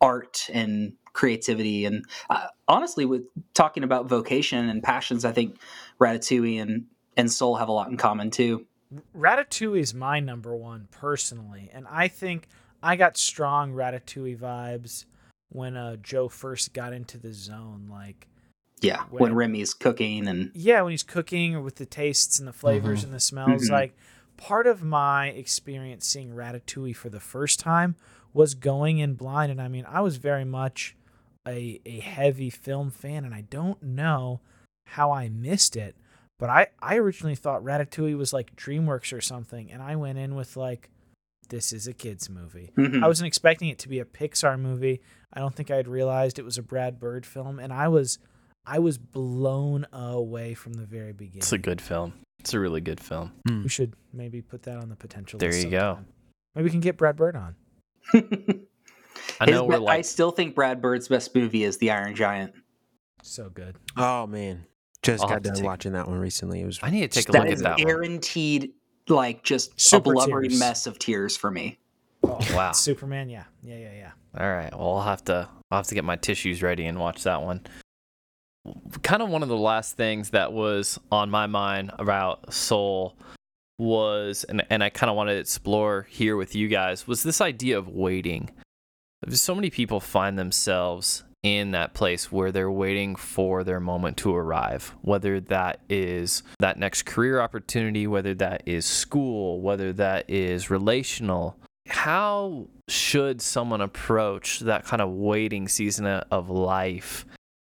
[0.00, 3.22] art and creativity and uh, honestly with
[3.54, 5.56] talking about vocation and passions i think
[6.00, 6.84] ratatouille and,
[7.16, 8.64] and soul have a lot in common too
[9.14, 12.48] Ratatouille is my number one personally, and I think
[12.82, 15.04] I got strong Ratatouille vibes
[15.50, 17.88] when uh, Joe first got into the zone.
[17.90, 18.28] Like,
[18.80, 22.52] yeah When- when remy's cooking and yeah, when he's cooking with the tastes and the
[22.54, 23.04] flavors Mhm.
[23.04, 23.68] and the smells.
[23.68, 23.72] Mhm.
[23.72, 23.96] Like,
[24.38, 27.94] part of my experience seeing Ratatouille for the first time
[28.32, 30.96] was going in blind, and I mean, I was very much
[31.48, 34.40] a a heavy film fan, and I don't know
[34.86, 35.96] how I missed it.
[36.38, 40.36] But I, I originally thought Ratatouille was like DreamWorks or something, and I went in
[40.36, 40.88] with like,
[41.48, 42.70] this is a kids movie.
[42.76, 43.02] Mhm.
[43.02, 45.00] I wasn't expecting it to be a Pixar movie.
[45.32, 48.18] I don't think I had realized it was a Brad Bird film, and I was,
[48.64, 51.38] I was blown away from the very beginning.
[51.38, 52.12] It's a good film.
[52.38, 53.32] It's a really good film.
[53.44, 55.40] We should maybe put that on the potential.
[55.40, 55.98] There you go.
[56.54, 57.56] Maybe we can get Brad Bird on.
[59.40, 62.52] I know be- we're I still think brad bird's best movie is the iron giant
[63.22, 63.76] So good.
[63.96, 64.64] Oh man,
[65.02, 66.60] just I'll got done take- watching that one recently.
[66.60, 67.86] It was I need to take a look at that one.
[67.86, 68.72] guaranteed
[69.08, 70.60] like just Super a blubbery tears.
[70.60, 71.78] mess of tears for me
[72.24, 72.72] Oh, Wow.
[72.72, 73.28] Superman.
[73.30, 73.44] Yeah.
[73.62, 73.76] Yeah.
[73.76, 73.92] Yeah.
[73.92, 74.10] Yeah.
[74.38, 74.72] All right.
[74.76, 77.60] Well, I'll have to I'll have to get my tissues ready and watch that one.
[79.02, 83.16] Kind of one of the last things that was on my mind about Soul
[83.78, 87.40] was and and I kind of want to explore here with you guys was this
[87.40, 88.50] idea of waiting.
[89.28, 94.34] So many people find themselves in that place where they're waiting for their moment to
[94.34, 100.70] arrive, whether that is that next career opportunity, whether that is school, whether that is
[100.70, 101.56] relational.
[101.86, 107.24] How should someone approach that kind of waiting season of life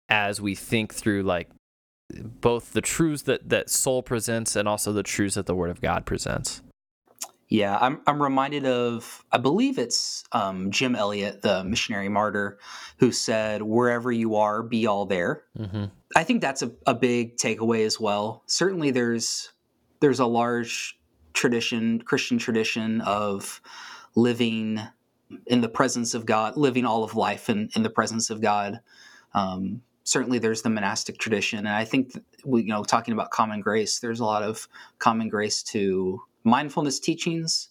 [0.09, 1.49] as we think through like
[2.09, 5.81] both the truths that that soul presents and also the truths that the word of
[5.81, 6.61] God presents?
[7.49, 12.59] Yeah, I'm I'm reminded of I believe it's um, Jim Elliot, the missionary martyr,
[12.97, 15.85] who said, "Wherever you are, be all there." Mm-hmm.
[16.15, 18.43] I think that's a, a big takeaway as well.
[18.47, 19.53] Certainly, there's
[20.01, 20.99] there's a large
[21.33, 23.61] tradition, Christian tradition of
[24.15, 24.81] living
[25.45, 28.81] in the presence of God, living all of life in, in the presence of God.
[29.33, 32.11] Um, certainly, there's the monastic tradition, and I think
[32.43, 34.67] we, you know, talking about common grace, there's a lot of
[34.99, 37.69] common grace to mindfulness teachings.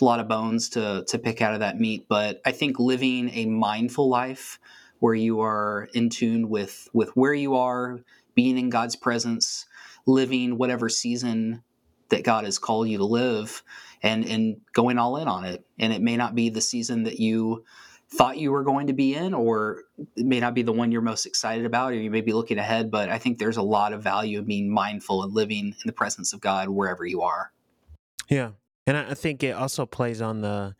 [0.00, 3.30] A lot of bones to to pick out of that meat, but I think living
[3.32, 4.58] a mindful life
[5.00, 8.00] where you are in tune with with where you are,
[8.34, 9.66] being in God's presence,
[10.06, 11.62] living whatever season
[12.08, 13.62] that God has called you to live,
[14.02, 15.64] and and going all in on it.
[15.78, 17.64] And it may not be the season that you
[18.08, 19.84] thought you were going to be in, or
[20.16, 22.58] it may not be the one you're most excited about, or you may be looking
[22.58, 22.90] ahead.
[22.90, 25.92] But I think there's a lot of value in being mindful and living in the
[25.92, 27.52] presence of God wherever you are.
[28.28, 28.52] Yeah,
[28.86, 30.74] and I think it also plays on the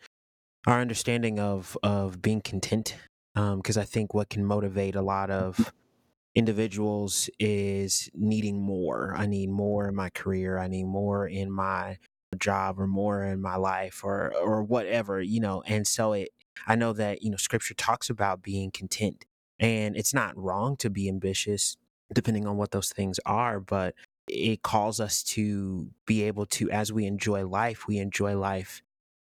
[0.66, 2.96] our understanding of of being content,
[3.36, 5.72] um, because I think what can motivate a lot of
[6.34, 9.14] individuals is needing more.
[9.16, 10.58] I need more in my career.
[10.58, 11.98] I need more in my
[12.38, 15.62] job, or more in my life, or or whatever you know.
[15.66, 16.30] And so it,
[16.66, 19.24] I know that you know Scripture talks about being content,
[19.60, 21.76] and it's not wrong to be ambitious,
[22.12, 23.94] depending on what those things are, but
[24.28, 28.82] it calls us to be able to as we enjoy life we enjoy life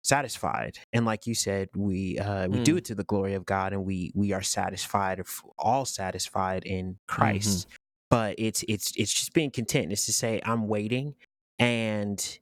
[0.02, 0.78] satisfied.
[0.92, 2.78] And like you said we uh we do Mm.
[2.78, 6.98] it to the glory of god and we we are satisfied of all satisfied in
[7.08, 7.66] christ.
[8.10, 9.92] But it's it's it's just being content.
[9.92, 11.14] It's to say i'm waiting
[11.58, 12.38] and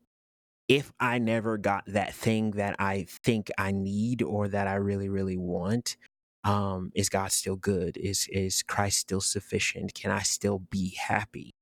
[0.69, 5.09] if i never got that thing that i think i need or that i really
[5.09, 5.97] really want
[6.45, 7.97] um is god still good?
[7.97, 9.95] Is is christ still sufficient?
[9.95, 11.55] Can i still be happy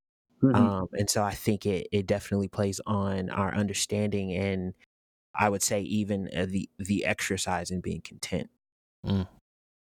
[0.43, 4.75] um, and so I think it, it definitely plays on our understanding and
[5.35, 8.51] I would say even uh, the the exercise in being content.
[9.07, 9.29] Mm.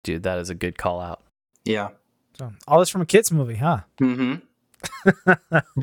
[0.05, 1.23] Dude, that is a good call out.
[1.65, 1.91] yeah.
[2.39, 3.81] So all this from a kids movie, huh?
[4.01, 4.37] Mm-hmm.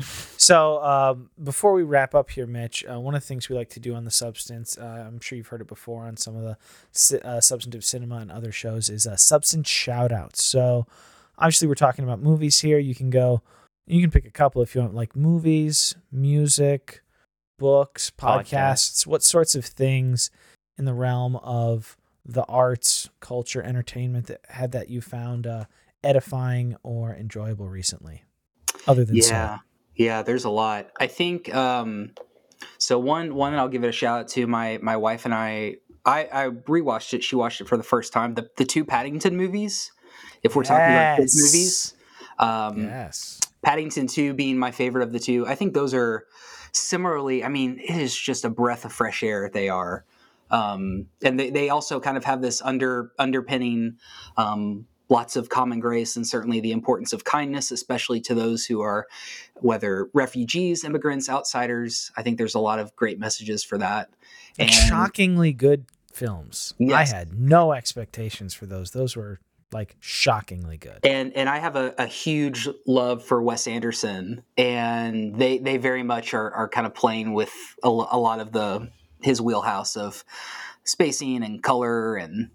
[0.38, 3.68] so um, before we wrap up here, Mitch, uh, one of the things we like
[3.70, 6.42] to do on the Substance, uh, I'm sure you've heard it before on some of
[6.42, 10.36] the uh, substantive cinema and other shows, is a substance shout out.
[10.36, 10.86] So
[11.38, 12.78] obviously, we're talking about movies here.
[12.78, 13.42] You can go,
[13.86, 17.02] you can pick a couple if you want, like movies, music,
[17.58, 20.30] books, podcasts, what sorts of things
[20.76, 25.64] in the realm of the arts, culture, entertainment that had that you found uh,
[26.02, 28.24] edifying or enjoyable recently?
[28.86, 29.58] other than yeah.
[29.94, 30.90] Yeah there's a lot.
[31.00, 32.12] I think um
[32.78, 35.76] so one one i'll give it a shout out to my my wife and i
[36.04, 37.24] i i rewatched it.
[37.24, 38.34] She watched it for the first time.
[38.34, 39.92] The, the two paddington movies
[40.42, 41.94] if we're talking about kids movies.
[42.38, 43.40] Um yes.
[43.66, 46.24] Paddington 2 being my favorite of the two i think those are
[46.72, 50.04] similarly i mean it is just a breath of fresh air they are
[50.52, 53.96] um and they, they also kind of have this under underpinning
[54.36, 58.80] um lots of common grace and certainly the importance of kindness especially to those who
[58.80, 59.08] are
[59.56, 64.08] whether refugees immigrants outsiders i think there's a lot of great messages for that
[64.60, 66.72] And And- shockingly good films.
[66.78, 67.12] Yes.
[67.12, 68.92] I had no expectations for those.
[68.92, 69.38] Those were
[69.72, 71.00] like shockingly good.
[71.04, 76.02] and and I have a, a huge love for Wes Anderson, and they they very
[76.02, 77.52] much are are kind of playing with
[77.82, 78.90] a, a lot of the
[79.22, 80.24] his wheelhouse of
[80.84, 82.50] spacing and color and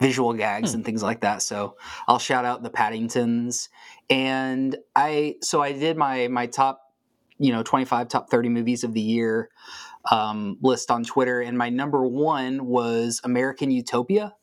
[0.00, 1.42] visual gags and things like that.
[1.42, 1.76] So
[2.08, 3.68] I'll shout out the Paddingtons,
[4.08, 6.80] and I so I did my my top
[7.38, 9.50] you know 25 top 30 movies of the year
[10.10, 14.34] um, list on Twitter, and my number one was American Utopia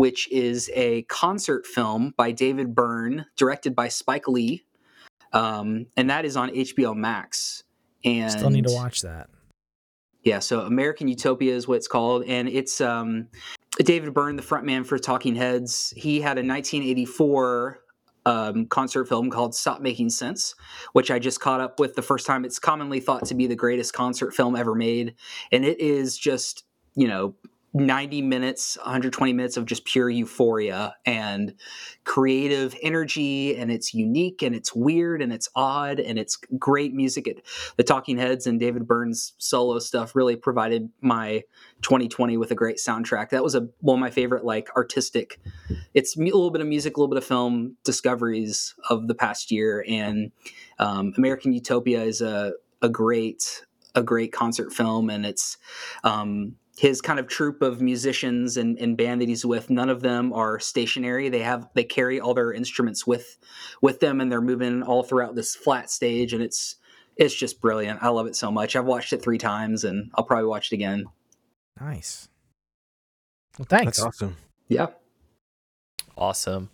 [0.00, 4.64] which is a concert film by David Byrne, directed by Spike Lee,
[5.34, 7.64] um, and that is on HBO Max.
[8.02, 9.28] And Still need to watch that.
[10.24, 13.28] yeah, so American Utopia is what it's called, and it's um,
[13.78, 15.92] David Byrne, the frontman for Talking Heads.
[15.94, 17.80] He had a 1984
[18.24, 20.54] um, concert film called "Stop Making Sense,"
[20.94, 22.46] which I just caught up with the first time.
[22.46, 25.14] It's commonly thought to be the greatest concert film ever made,
[25.52, 27.34] and it is just you know
[27.72, 31.54] 90 minutes 120 minutes of just pure euphoria and
[32.04, 37.28] creative energy and it's unique and it's weird and it's odd and it's great music.
[37.28, 37.46] It,
[37.76, 41.42] the talking heads and david byrne's solo stuff really provided my
[41.82, 43.30] 2020 with a great soundtrack.
[43.30, 45.40] That was a one of my favorite like artistic
[45.94, 49.50] it's a little bit of music a little bit of film discoveries of the past
[49.50, 50.32] year and
[50.78, 52.52] um, american utopia is a,
[52.82, 53.64] a great
[53.94, 55.58] a great concert film and it's
[56.04, 60.00] um, his kind of troupe of musicians and, and band that he's with none of
[60.00, 63.36] them are stationary they have they carry all their instruments with
[63.82, 66.76] with them and they're moving all throughout this flat stage and it's
[67.16, 70.24] it's just brilliant i love it so much i've watched it three times and i'll
[70.24, 71.04] probably watch it again
[71.80, 72.28] Nice.
[73.58, 73.98] Well, thanks.
[73.98, 74.36] That's awesome.
[74.68, 74.86] yeah
[76.16, 76.68] Awesome.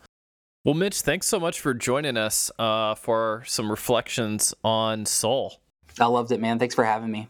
[0.64, 5.60] Well, Mitch, thanks so much for joining us uh, for some reflections on Soul.
[6.00, 7.28] i loved it man thanks for having me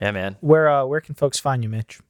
[0.00, 0.36] Yeah, man.
[0.40, 2.00] Where uh, where can folks find you, Mitch?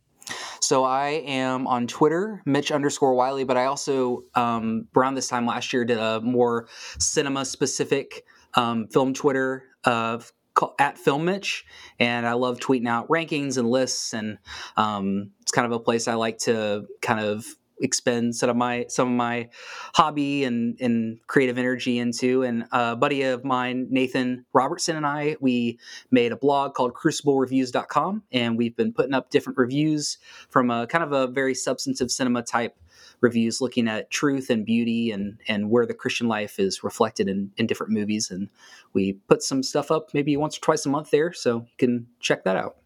[0.61, 5.47] So I am on Twitter, Mitch underscore Wiley, but I also um, around this time
[5.47, 6.69] last year did a more
[6.99, 8.25] cinema specific
[8.55, 10.33] um, film Twitter of
[10.79, 11.65] at Film Mitch,
[11.99, 14.39] and I love tweeting out rankings and lists, and
[14.77, 17.47] um, it's kind of a place I like to kind of
[17.81, 19.49] expend some of my some of my
[19.95, 22.43] hobby and and creative energy into.
[22.43, 25.79] And a buddy of mine, Nathan Robertson, and I, we
[26.11, 30.19] made a blog called CrucibleReviews.com, and we've been putting up different reviews
[30.49, 32.77] from a kind of a very substantive cinema type
[33.21, 37.51] reviews looking at truth and beauty and and where the christian life is reflected in
[37.59, 38.49] in different movies and
[38.95, 42.07] we put some stuff up maybe once or twice a month there so you can
[42.19, 42.77] check that out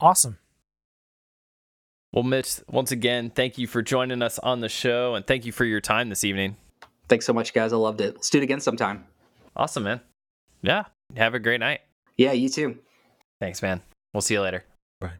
[0.00, 0.38] Awesome.
[2.12, 5.52] Well, Mitch, once again, thank you for joining us on the show and thank you
[5.52, 6.56] for your time this evening.
[7.08, 9.04] thanks so much guys i loved it let's do it again sometime
[9.56, 10.00] Awesome, man.
[10.62, 10.84] Yeah.
[11.16, 11.80] Have a great night.
[12.16, 12.78] yeah you too
[13.40, 13.80] Thanks, man.
[14.12, 14.64] We'll see you later.
[15.00, 15.12] Bye.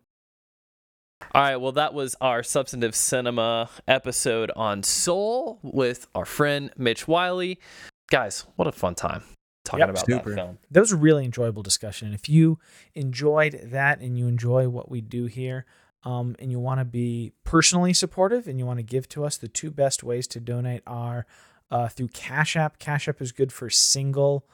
[1.34, 1.56] All right.
[1.56, 7.58] Well, that was our substantive cinema episode on Soul with our friend Mitch Wiley.
[8.10, 9.22] Guys, what a fun time
[9.64, 9.88] talking Yep.
[9.88, 10.30] about Super.
[10.30, 10.58] that film.
[10.70, 12.12] That was a really enjoyable discussion.
[12.12, 12.58] If you
[12.94, 15.64] enjoyed that and you enjoy what we do here,
[16.02, 19.36] um, and you want to be personally supportive and you want to give to us,
[19.36, 21.26] the two best ways to donate are
[21.70, 22.78] uh, through Cash App.
[22.78, 24.46] Cash App is good for single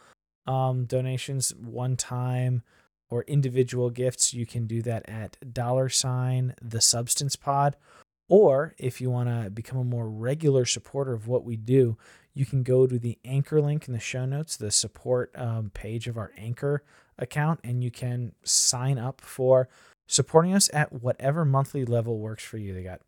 [0.46, 2.62] um, donations, one time
[3.08, 4.34] or individual gifts.
[4.34, 7.76] You can do that at dollar sign the substance pod.
[8.28, 11.96] Or if you want to become a more regular supporter of what we do,
[12.34, 16.08] you can go to the anchor link in the show notes, the support um, page
[16.08, 16.82] of our anchor
[17.18, 19.68] account, and you can sign up for
[20.06, 22.74] supporting us at whatever monthly level works for you.
[22.74, 23.00] They got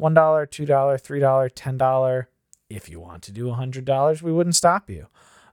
[0.00, 2.26] $1, $2, $3, $10.
[2.68, 5.06] If you want to do $100, we wouldn't stop you.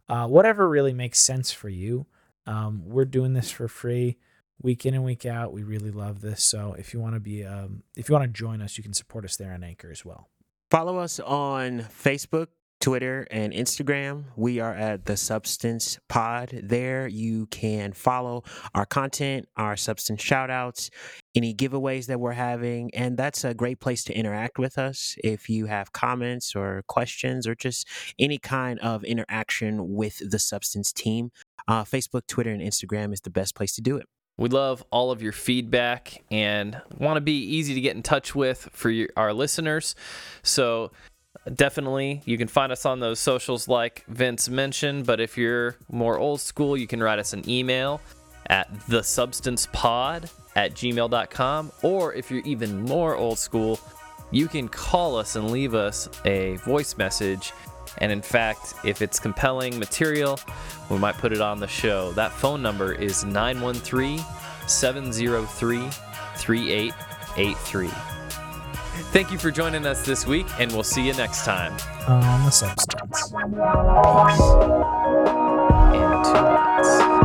[0.09, 2.05] uh, whatever really makes sense for you.
[2.45, 4.17] Um, we're doing this for free
[4.61, 5.51] week in and week out.
[5.51, 6.43] We really love this.
[6.43, 8.93] So if you want to be, um, if you want to join us, you can
[8.93, 10.29] support us there on Anchor as well.
[10.71, 12.47] Follow us on Facebook,
[12.79, 14.25] Twitter, and Instagram.
[14.35, 16.59] We are at the Substance Pod.
[16.63, 20.89] There you can follow our content, our Substance shoutouts,
[21.35, 22.93] any giveaways that we're having.
[22.93, 25.15] And that's a great place to interact with us.
[25.23, 27.87] If you have comments or questions or just
[28.19, 31.31] any kind of interaction with the Substance team,
[31.67, 34.05] uh, Facebook, Twitter, and Instagram is the best place to do it.
[34.37, 38.35] We love all of your feedback and want to be easy to get in touch
[38.35, 39.95] with for your, our listeners.
[40.43, 40.91] So
[41.53, 45.05] definitely you can find us on those socials like Vince mentioned.
[45.05, 48.01] But if you're more old school, you can write us an email
[48.47, 51.71] at thesubstancepod at gmail.com.
[51.83, 53.79] Or if you're even more old school,
[54.31, 57.53] you can call us and leave us a voice message.
[57.99, 60.39] And in fact, if it's compelling material,
[60.89, 62.11] we might put it on the show.
[62.13, 64.19] That phone number is 913
[64.67, 65.89] 703
[66.37, 68.16] 3883.
[69.11, 71.73] Thank you for joining us this week, and we'll see you next time.
[72.07, 73.31] On the substance.
[73.31, 73.51] In
[76.23, 77.16] two minutes.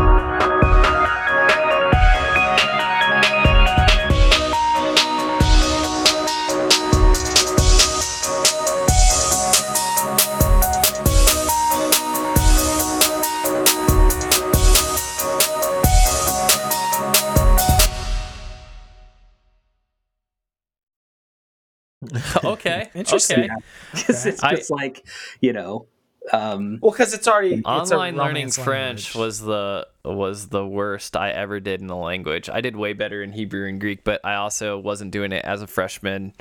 [22.44, 22.90] okay.
[22.94, 23.44] Interesting.
[23.44, 23.54] Okay.
[23.92, 25.06] Because it's I- like,
[25.40, 25.86] you know,
[26.32, 29.26] um, Well, because it's already it's Online learning Romance French language.
[29.26, 32.48] was the was the worst I ever did in the language.
[32.48, 35.62] I did way better in Hebrew and Greek, but I also wasn't doing it as
[35.62, 36.32] a freshman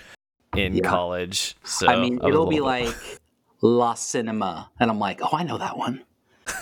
[0.55, 0.87] in Yeah.
[0.89, 1.55] college.
[1.63, 3.19] So I mean, was it'll be little bit- like
[3.61, 4.69] La Cinema.
[4.79, 6.03] And I'm like, oh, I know that one.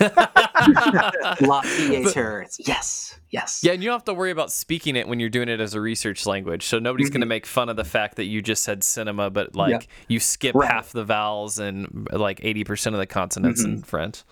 [0.00, 2.46] La Theater.
[2.58, 3.60] Yes, yes.
[3.62, 5.74] Yeah, and you don't have to worry about speaking it when you're doing it as
[5.74, 6.66] a research language.
[6.66, 7.30] So nobody's going to mm-hmm.
[7.30, 10.70] make fun of the fact that you just said cinema, but like you skip Right.
[10.70, 13.82] half the vowels and like 80% of the consonants in mm-hmm.
[13.82, 14.22] French.